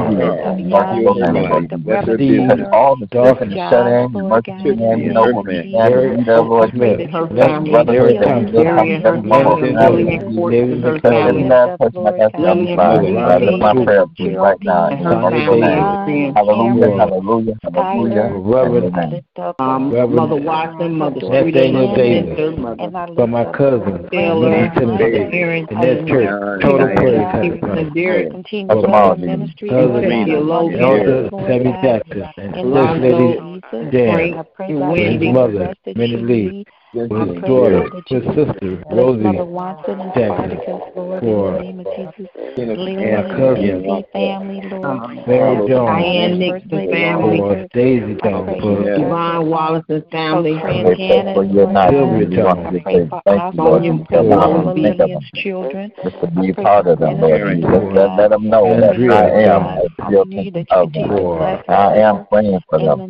[2.49, 3.07] Touch all the
[3.43, 6.71] and the shut in, the man, you know what we stand in need of, Lord
[6.75, 7.05] and sisters,
[9.25, 10.83] everyone who's family.
[10.83, 13.19] Touch every last person that has to be found.
[13.19, 14.05] I lift my prayer
[14.39, 14.89] right now.
[15.45, 18.33] In Hallelujah, hallelujah, hallelujah.
[18.35, 19.25] Reverend,
[19.59, 22.39] um, Mother Watson, Mother Nathaniel Davis,
[23.15, 26.63] for my cousin, Taylor, Tennessee, Aaron, in that church.
[26.63, 27.91] Total praise, Heavenly Father.
[27.91, 29.55] Derek, For my cousin,
[30.81, 37.83] Elder Sammy Jackson, and First Lady Jan, for his mother, Minnie Lee, for his daughter,
[38.07, 39.23] his sister, Rosie
[40.15, 41.21] Jackson, for
[41.59, 43.83] my cousin,
[45.27, 51.91] Mary Diane Jones, Nixon family, for Daisy Jones, for Yvonne Wallace's family, for your night.
[51.91, 55.01] Sylvia We want Jones, to say thank you, Lord, Sonia for allowing them to think
[55.01, 55.93] of Lillian's children.
[56.05, 57.57] just to be part of them, Lord.
[57.57, 57.71] Jesus.
[57.95, 61.11] Let, let them know that I am still thinking of them.
[61.69, 63.01] I am praying for them.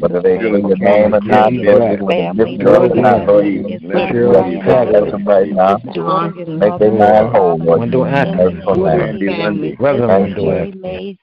[0.00, 4.52] Whether they see your name or not, Lord, whether they give you or not, Lord,
[4.52, 5.76] you touch them right now.
[5.78, 7.80] Make their mind whole, Lord.
[7.80, 9.76] Wendell Atkins, From that.
[9.78, 10.44] Reverend Thank you.
[10.44, 11.18] Wendell Atkins,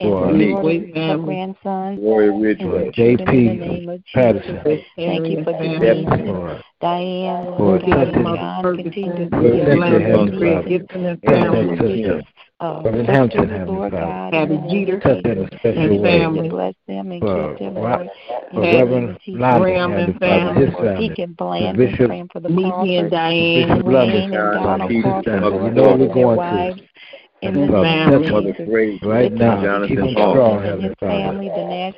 [0.00, 1.96] for her grandson.
[1.96, 4.60] for JP Patterson,
[4.96, 6.62] Thank you for Yes, Denise, Lord.
[6.80, 9.30] Diane, For Lord God, touching John, continue to
[11.70, 13.06] for be touching a Heavenly blessing.
[13.06, 13.06] Father.
[13.06, 13.06] Touch that sister.
[13.06, 14.36] Uh, Reverend Hampton, Heavenly Father.
[14.36, 16.48] Abby Jeter, Touch her in a special way.
[16.48, 18.08] bless them and keep them, Ra- Lord.
[18.26, 21.08] for In the name Reverend of Graham and Heavenly Father, his For family.
[21.08, 25.02] Deacon Bland, Bishop, praying for the Miki and Diane, Bishop Wayne Lovett, and Donald Jesus
[25.04, 25.70] Crawford, family.
[25.70, 26.80] Know and we're their going wives.
[27.40, 27.48] Through.
[27.48, 28.68] In the Heavenly name Father, of touch Jesus.
[28.68, 29.86] him right now.
[29.86, 31.22] Keep him strong, Heavenly Father.
[31.22, 31.50] Family,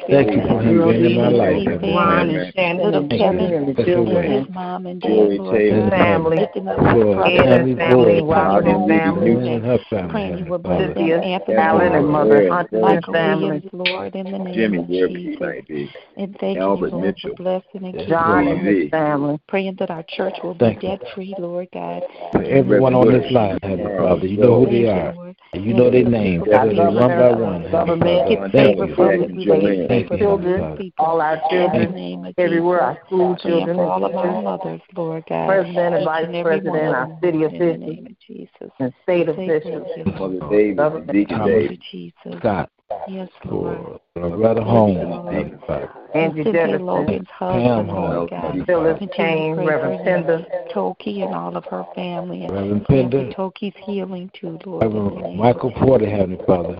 [0.09, 2.41] Thank you for him being in my life, Heavenly Ron Father.
[2.41, 5.09] and Shannon Little and Thank you Kevin Junior and the children his mom and dad,
[5.09, 8.89] Joey Lord family, lifting up For my brother, Ed Tammy and family, Boyd, Robert and
[8.89, 12.51] family, Lynn and her family, praying you Heavenly will bless them, Anthony, Allen and Mother
[12.51, 15.91] Hunter and Michael family, Lord, in the name of Jesus.
[16.17, 17.31] And thank Albert you, Lord, Mitchell.
[17.37, 19.39] for blessing and John and his family.
[19.47, 22.03] Praying that our church will be Thank debt free, Lord God.
[22.33, 25.28] For everyone on this line, Heavenly Father, you know who they are.
[25.53, 26.45] And you know their names.
[26.47, 28.51] You one by one, Heavenly government, Father.
[28.53, 28.97] Thank you.
[28.97, 30.85] favor Related Thank you, children, Father.
[30.99, 35.47] all our children, everywhere, our school children for all of our teachers, mothers, Lord God.
[35.47, 38.19] president and vice and every one president, our city Lord, in the officials, name of
[38.27, 38.73] Jesus.
[38.81, 40.51] and state officials, thank you, Mother Lord.
[40.53, 41.79] Davis, government, Deacon Thomas Thank Davis.
[41.93, 42.39] you, Jesus.
[42.41, 42.71] Scott,
[43.07, 44.01] Yes, Lord.
[44.15, 45.91] for Loretta Holmes, Heavenly Father.
[46.15, 48.41] Andrew Cynthia Jefferson, Logan's Pam husband, Holmes, Lord God.
[48.41, 48.99] Heavenly Phyllis Father.
[48.99, 54.31] Continue to Kane, Reverend Pender, Toki and all of her family Reverend Pender, Toki's healing
[54.35, 54.85] too, Lord.
[54.85, 56.79] Reverend Michael Porter, Heavenly Father.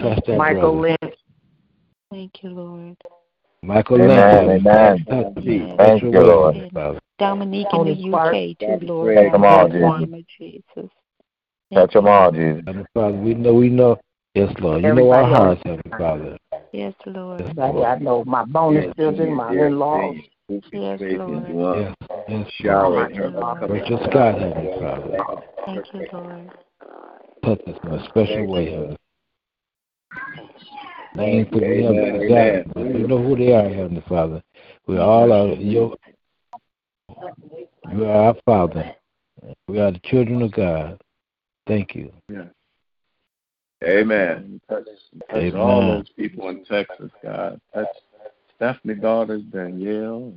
[0.00, 0.96] Touch that Michael brother.
[1.02, 1.14] Lynch,
[2.10, 2.96] Thank you, Lord.
[3.62, 5.04] Michael Amen, Lynch, Heavenly amen.
[5.04, 5.24] Father.
[5.34, 5.66] Touch him.
[5.68, 5.76] Yes.
[5.78, 6.70] Thank you, way, Lord.
[6.72, 7.00] Father.
[7.18, 9.16] Dominique in the Clark, UK too, Lord.
[9.16, 9.80] Take them all, Jesus.
[9.80, 10.90] name of Jesus.
[11.72, 12.62] Touch them all, Jesus.
[12.66, 13.98] Heavenly Father, we know, we know.
[14.34, 14.82] Yes, Lord.
[14.82, 16.38] You know our Everybody hearts, Heavenly Father.
[16.72, 17.40] Yes, Lord.
[17.40, 20.16] Yes, everybody I know, my bonus children, my in-laws,
[20.48, 21.44] Yes, Lord.
[21.50, 21.94] Yes,
[22.28, 23.10] yes, Shower Lord.
[23.10, 23.66] in her.
[23.68, 25.42] Rachel Scott, Heavenly Father.
[25.66, 26.50] Thank you, Lord.
[27.44, 28.96] Touch us in a special way, Heavenly
[31.14, 34.42] Names that we Amen, haven't forgotten, but you know who they are, Heavenly Father.
[34.86, 35.94] We all are your.
[37.92, 38.94] You are our Father.
[39.68, 41.02] We are the children of God.
[41.66, 42.10] Thank you.
[42.30, 42.44] Yeah.
[43.82, 44.60] Amen.
[44.68, 44.84] Touch,
[45.30, 45.56] touch Amen.
[45.56, 47.60] all those people in Texas, God.
[47.74, 47.88] Touch
[48.56, 50.32] Stephanie daughters, Danielle.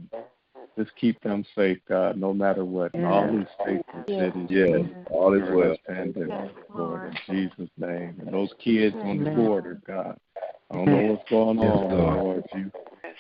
[0.78, 2.94] Just keep them safe, God, no matter what.
[2.96, 4.48] In all these states and cities.
[4.50, 5.70] Yes, all is well.
[5.70, 8.18] this pandemic, Lord, in Jesus' name.
[8.20, 9.36] And those kids on the Amen.
[9.36, 10.18] border, God.
[10.72, 12.16] I don't know what's going Yes, on, but Lord.
[12.18, 12.72] Lord, you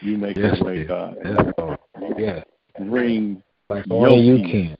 [0.01, 0.83] you make Yes, a way.
[0.83, 1.17] God.
[1.23, 1.79] Yes, Lord.
[2.17, 2.45] Yes.
[2.79, 4.77] Bring Like your only you peace can.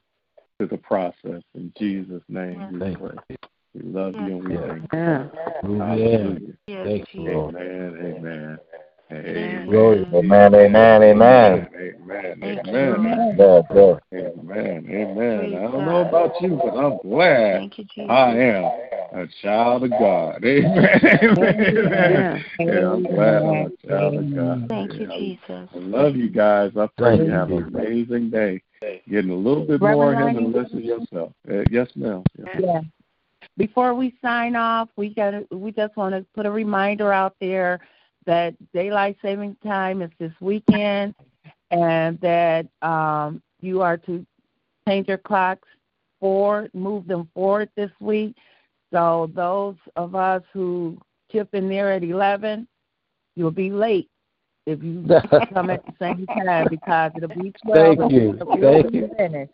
[0.59, 1.43] to the process.
[1.53, 3.37] In Jesus' name we Thank pray.
[3.75, 4.67] We love you and we Yes.
[4.67, 4.89] thank you.
[4.93, 5.27] yeah.
[5.61, 5.85] Hallelujah.
[5.85, 6.53] Hallelujah.
[6.67, 7.33] Yes, Thank you, Jesus.
[7.33, 7.55] Lord.
[7.55, 8.59] Amen, amen.
[9.11, 9.65] Amen.
[9.67, 10.05] Glory.
[10.13, 11.67] Amen, amen, amen.
[11.75, 12.37] Amen.
[12.39, 13.35] Thank you, Amen.
[13.37, 13.99] Yes, yes.
[14.13, 14.85] Amen.
[14.89, 15.37] Amen.
[15.39, 15.85] Praise I don't God.
[15.85, 18.09] know about you, but I'm glad Thank you, Jesus.
[18.09, 18.71] I am
[19.13, 20.43] a child of God.
[20.45, 20.89] Amen.
[21.37, 22.45] Amen.
[22.59, 24.69] Yeah, I'm glad I'm a child of God.
[24.69, 25.17] Thank you, Yeah.
[25.17, 25.69] Jesus.
[25.73, 26.71] I love you guys.
[26.77, 27.73] I pray Thank you you, have an Jesus.
[27.73, 28.61] amazing day.
[29.09, 30.63] Getting a little bit more of Reverend him and Lonnie?
[30.63, 31.33] listen yourself.
[31.49, 32.23] Uh, yes, ma'am.
[32.37, 32.85] Yes.
[33.57, 33.65] Yeah.
[33.65, 37.79] Before we sign off, we got we just want to put a reminder out there
[38.25, 41.15] that daylight saving time is this weekend,
[41.71, 44.25] and that um, you are to
[44.87, 45.67] change your clocks
[46.19, 48.35] forward, move them forward this week.
[48.93, 50.97] So those of us who
[51.31, 52.67] tip in there at eleven,
[53.35, 54.09] you'll be late
[54.65, 55.05] if you
[55.53, 57.97] come at the same time because it'll be twelve.
[57.97, 58.29] Thank you.
[58.31, 59.11] and we'll Thank be you.
[59.17, 59.51] finished.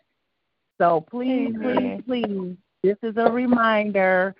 [0.78, 4.34] So please, please, please, this is a reminder.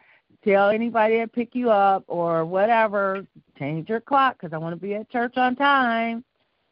[0.45, 3.25] Tell anybody that pick you up or whatever,
[3.59, 6.25] change your clock because I want to be at church on time.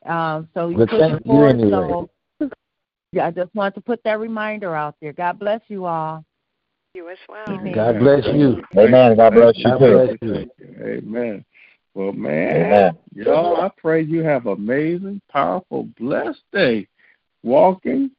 [0.06, 1.60] Um, so you Well, push thank it you forward.
[1.60, 1.88] anyway.
[2.40, 2.50] So
[3.12, 5.12] yeah, I just want to put that reminder out there.
[5.12, 6.24] God bless you all.
[6.94, 7.44] You as well.
[7.48, 7.74] Amen.
[7.74, 8.64] God bless you.
[8.76, 9.16] Amen.
[9.16, 10.50] God bless you God bless you.
[10.58, 10.84] You.
[10.84, 11.44] Amen.
[11.94, 16.86] Well, man, y'all, I pray you have amazing, powerful, blessed day
[17.42, 18.12] walking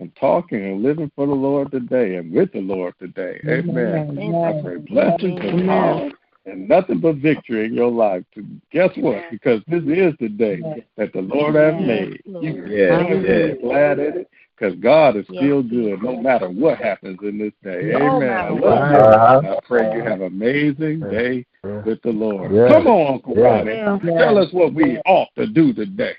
[0.00, 3.40] and talking and living for the Lord today and with the Lord today.
[3.46, 4.16] Amen.
[4.18, 4.34] Amen.
[4.34, 6.10] I pray blessings and power
[6.46, 8.24] and nothing but victory in your life.
[8.34, 9.22] To guess what?
[9.30, 10.62] Because this is the day
[10.96, 12.22] that the Lord has made.
[12.24, 13.54] You Yeah, can yeah.
[13.54, 17.52] be glad in it because God is still good no matter what happens in this
[17.62, 17.90] day.
[17.92, 18.30] No Amen.
[18.30, 18.98] I love you.
[18.98, 19.56] Uh-huh.
[19.56, 22.52] I pray you have an amazing day with the Lord.
[22.52, 22.68] Yeah.
[22.68, 23.42] Come on, Uncle Yeah.
[23.42, 23.72] Ronnie.
[23.72, 24.18] Yeah.
[24.18, 26.14] Tell us what we ought to do today.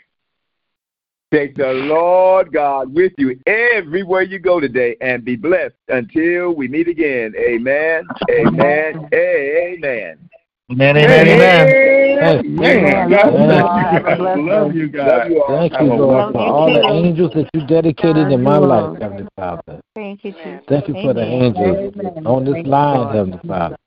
[1.31, 6.67] Take the Lord God with you everywhere you go today and be blessed until we
[6.67, 7.33] meet again.
[7.37, 8.07] Amen.
[8.31, 9.09] Amen.
[9.13, 10.29] Amen.
[10.71, 12.83] Amen, amen, amen.
[12.83, 14.19] Man, God bless you guys.
[14.19, 15.07] Love you guys.
[15.07, 15.57] Love you all.
[15.57, 16.93] Thank Have you, a Lord, for wonderful all the day.
[16.93, 19.81] angels that you dedicated in my life, Heavenly Father.
[19.95, 20.61] Thank you, Jesus.
[20.67, 21.95] Thank you for the angels
[22.25, 23.77] on this line, Heavenly Father.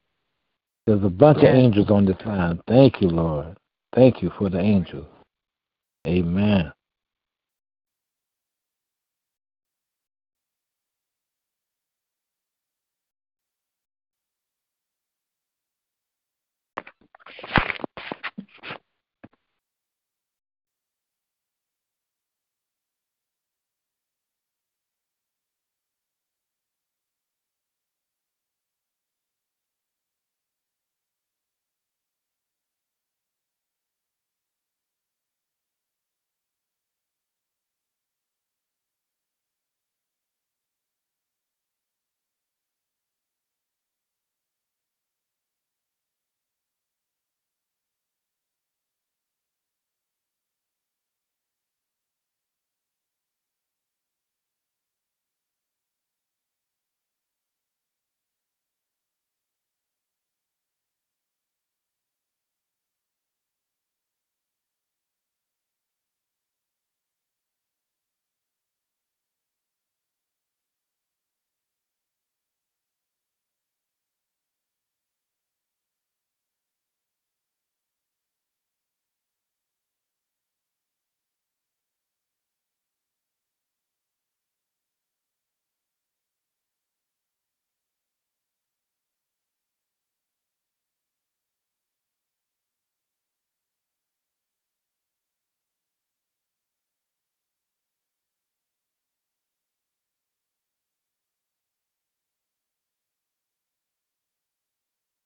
[0.86, 2.60] There's a bunch of angels on this line.
[2.66, 3.56] Thank you, Lord.
[3.94, 5.06] Thank you for the angels.
[6.06, 6.72] Amen.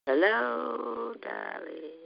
[0.07, 2.06] Hello, darling.